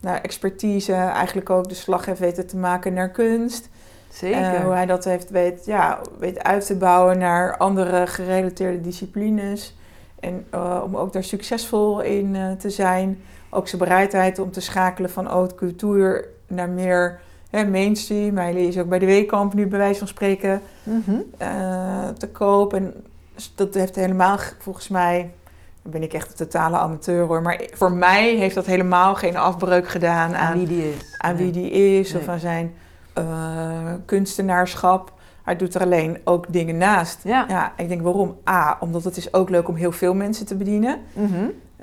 [0.00, 3.68] nou, expertise, eigenlijk ook de slag heeft weten te maken naar kunst.
[4.12, 4.62] Zeker.
[4.62, 9.76] Hoe hij dat heeft weet, ja, weet uit te bouwen naar andere gerelateerde disciplines.
[10.20, 13.20] En eh, om ook daar succesvol in eh, te zijn.
[13.50, 18.36] Ook zijn bereidheid om te schakelen van haute couture naar meer hè, mainstream.
[18.36, 21.16] Hij is ook bij de Weekamp nu bij wijze van spreken Mhm.
[21.38, 22.74] eh, te koop.
[22.74, 22.94] En
[23.54, 25.30] dat heeft helemaal, ge- volgens mij,
[25.90, 27.42] ben ik echt een totale amateur hoor.
[27.42, 31.14] Maar voor mij heeft dat helemaal geen afbreuk gedaan Aan aan, wie die is.
[31.18, 31.42] aan Nee.
[31.44, 32.72] wie die is of aan zijn
[33.12, 33.24] eh,
[34.04, 35.12] kunstenaarschap.
[35.44, 37.20] Hij doet er alleen ook dingen naast.
[37.24, 37.44] Ja.
[37.48, 38.36] Ja, ik denk waarom?
[38.48, 40.98] A, omdat het is ook leuk om heel veel mensen te bedienen.
[41.12, 41.34] Mhm.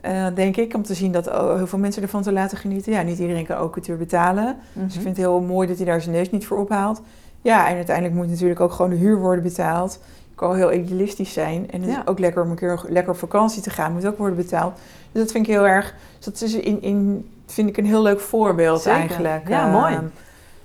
[0.01, 2.91] eh, denk ik, om te zien dat heel veel mensen ervan te laten genieten.
[2.91, 4.45] Ja, niet iedereen kan ook cultuur betalen.
[4.73, 4.91] Dus ik Mhm.
[4.93, 7.01] vind het heel mooi dat hij daar zijn neus niet voor ophaalt.
[7.41, 9.99] Ja, en uiteindelijk moet natuurlijk ook gewoon de huur worden betaald.
[10.35, 11.71] Ik kan heel idealistisch zijn.
[11.71, 12.01] En het Ja.
[12.01, 13.93] is ook lekker om een keer lekker op vakantie te gaan.
[13.93, 14.75] Moet ook worden betaald.
[15.11, 15.93] Dus dat vind ik heel erg...
[16.17, 18.99] Dus dat is in, in, vind ik een heel leuk voorbeeld Zeker.
[18.99, 19.47] eigenlijk.
[19.47, 19.97] Ja, Ehm, mooi.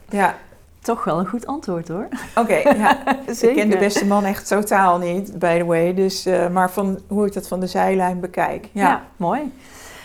[0.09, 0.35] Ja,
[0.83, 2.09] Toch wel een goed antwoord hoor.
[2.37, 2.55] oké.
[2.55, 2.99] ja.
[3.41, 5.95] Ik ken de beste man echt totaal niet, by the way.
[5.95, 8.69] Dus, eh, maar van hoe ik dat van de zijlijn bekijk.
[8.73, 8.89] Ja.
[8.89, 9.03] Ja.
[9.17, 9.53] mooi.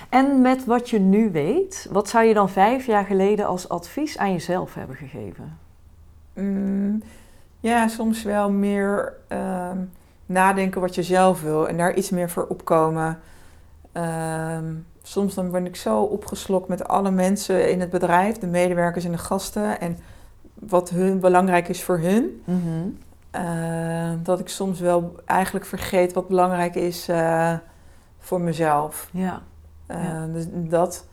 [0.09, 4.17] En met wat je nu weet, wat zou je dan vijf jaar geleden als advies
[4.17, 5.57] aan jezelf hebben gegeven?
[6.33, 7.01] Mm,
[7.65, 9.77] ja, soms wel meer ehm,
[10.25, 13.19] nadenken wat je zelf wil en daar iets meer voor opkomen.
[13.91, 19.05] Ehm, soms dan ben ik zo opgeslokt met alle mensen in het bedrijf, de medewerkers
[19.05, 19.97] en de gasten en
[20.53, 22.41] wat hun belangrijk is voor hun.
[23.31, 27.53] eh, dat ik soms wel eigenlijk vergeet wat belangrijk is eh,
[28.19, 29.09] voor mezelf.
[29.11, 29.41] Ja,
[29.87, 30.25] Eh, Ja.
[30.33, 31.05] Dus dat.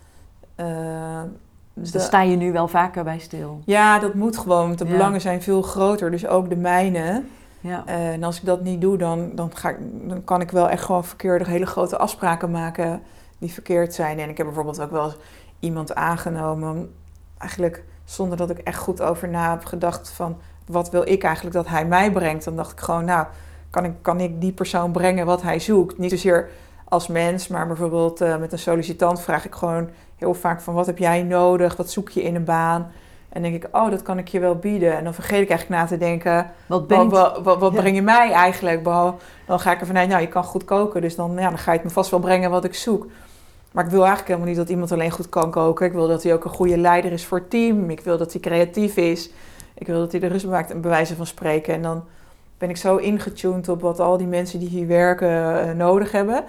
[1.74, 3.60] Dus daar sta je nu wel vaker bij stil.
[3.64, 4.66] ja, dat moet gewoon.
[4.66, 4.90] Want de Ja.
[4.90, 7.22] belangen zijn veel groter, dus ook de mijne.
[7.60, 9.76] Ja, Eh, en als ik dat niet doe, dan, dan, ga ik,
[10.08, 13.02] dan kan ik wel echt gewoon verkeerde, hele grote afspraken maken
[13.38, 14.18] die verkeerd zijn.
[14.18, 15.16] En ik heb bijvoorbeeld ook wel eens
[15.60, 16.94] iemand aangenomen,
[17.38, 21.54] eigenlijk zonder dat ik echt goed over na heb gedacht van wat wil ik eigenlijk
[21.54, 22.44] dat hij mij brengt.
[22.44, 23.26] Dan dacht ik gewoon, nou,
[23.70, 25.98] kan ik, kan ik die persoon brengen wat hij zoekt?
[25.98, 26.48] Niet zozeer
[26.84, 29.88] als mens, maar bijvoorbeeld eh, met een sollicitant vraag ik gewoon
[30.22, 31.76] heel vaak van wat heb jij nodig?
[31.76, 32.92] Wat zoek je in een baan?
[33.28, 34.96] En denk ik, oh, dat kan ik je wel bieden.
[34.96, 37.08] En dan vergeet ik eigenlijk na te denken, wat wat, je?
[37.08, 37.80] wat, wat, wat Ja.
[37.80, 38.82] breng je mij eigenlijk?
[38.82, 39.16] Behalve,
[39.46, 41.00] dan ga ik ervan uit, nou, je kan goed koken.
[41.00, 43.06] Dus dan, ja, dan ga je het me vast wel brengen wat ik zoek.
[43.72, 45.86] Maar ik wil eigenlijk helemaal niet dat iemand alleen goed kan koken.
[45.86, 47.90] Ik wil dat hij ook een goede leider is voor het team.
[47.90, 49.30] Ik wil dat hij creatief is.
[49.74, 51.74] Ik wil dat hij de rust maakt, en bewijzen van spreken.
[51.74, 52.04] En dan
[52.58, 56.44] ben ik zo ingetuned op wat al die mensen die hier werken eh, nodig hebben.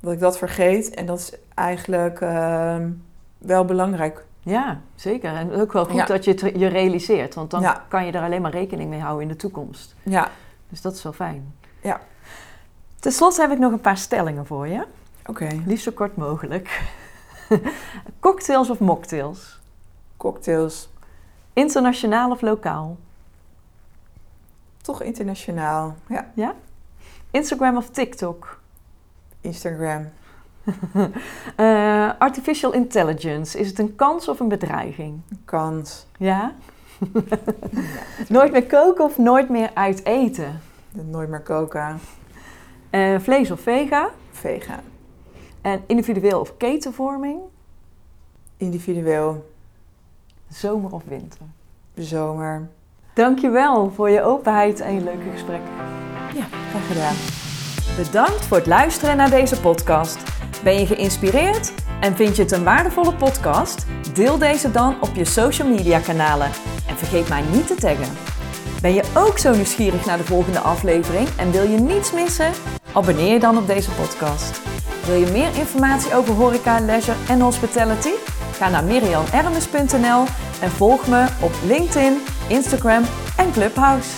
[0.00, 0.94] Dat ik dat vergeet.
[0.94, 2.90] En dat is eigenlijk ehm,
[3.38, 4.24] wel belangrijk.
[4.40, 5.34] Ja, zeker.
[5.34, 6.04] En ook wel goed Ja.
[6.06, 7.84] dat je het je realiseert, want dan Ja.
[7.88, 9.94] kan je er alleen maar rekening mee houden in de toekomst.
[10.02, 10.28] Ja,
[10.68, 11.54] Dus dat is wel fijn.
[11.82, 12.00] Ja.
[12.98, 14.86] Ten slotte heb ik nog een paar stellingen voor je.
[15.26, 15.48] oké.
[15.66, 16.82] Liefst zo kort mogelijk.
[18.20, 19.60] Cocktails of mocktails?
[20.16, 20.88] Cocktails.
[21.52, 22.96] Internationaal of lokaal?
[24.82, 25.96] Toch internationaal.
[26.34, 26.54] Ja,
[27.30, 28.60] Instagram of TikTok?
[29.40, 30.08] Instagram.
[31.56, 35.20] Eh, artificial intelligence, is het een kans of een bedreiging?
[35.44, 36.06] Kans.
[36.18, 36.52] Ja?
[38.28, 40.60] nooit meer koken of nooit meer uit eten?
[40.92, 41.98] Nooit meer koken.
[42.90, 44.10] Eh, vlees of vega?
[44.30, 44.80] Vega.
[45.60, 47.40] En individueel of ketenvorming?
[48.56, 49.50] Individueel.
[50.48, 51.40] Zomer of winter?
[51.94, 52.68] Zomer.
[53.14, 55.60] Dankjewel voor je openheid en je leuke gesprek.
[56.34, 57.14] Ja, graag gedaan.
[58.04, 60.37] Bedankt voor het luisteren naar deze podcast.
[60.68, 63.86] Ben je geïnspireerd en vind je het een waardevolle podcast?
[64.14, 66.50] Deel deze dan op je social media kanalen
[66.88, 68.16] en vergeet mij niet te taggen.
[68.80, 72.52] Ben je ook zo nieuwsgierig naar de volgende aflevering en wil je niets missen?
[72.92, 74.60] Abonneer je dan op deze podcast.
[75.06, 78.12] Wil je meer informatie over horeca, leisure en hospitality?
[78.52, 80.24] Ga naar mirianermes.nl
[80.60, 83.02] en volg me op LinkedIn, Instagram
[83.36, 84.08] en Clubhouse.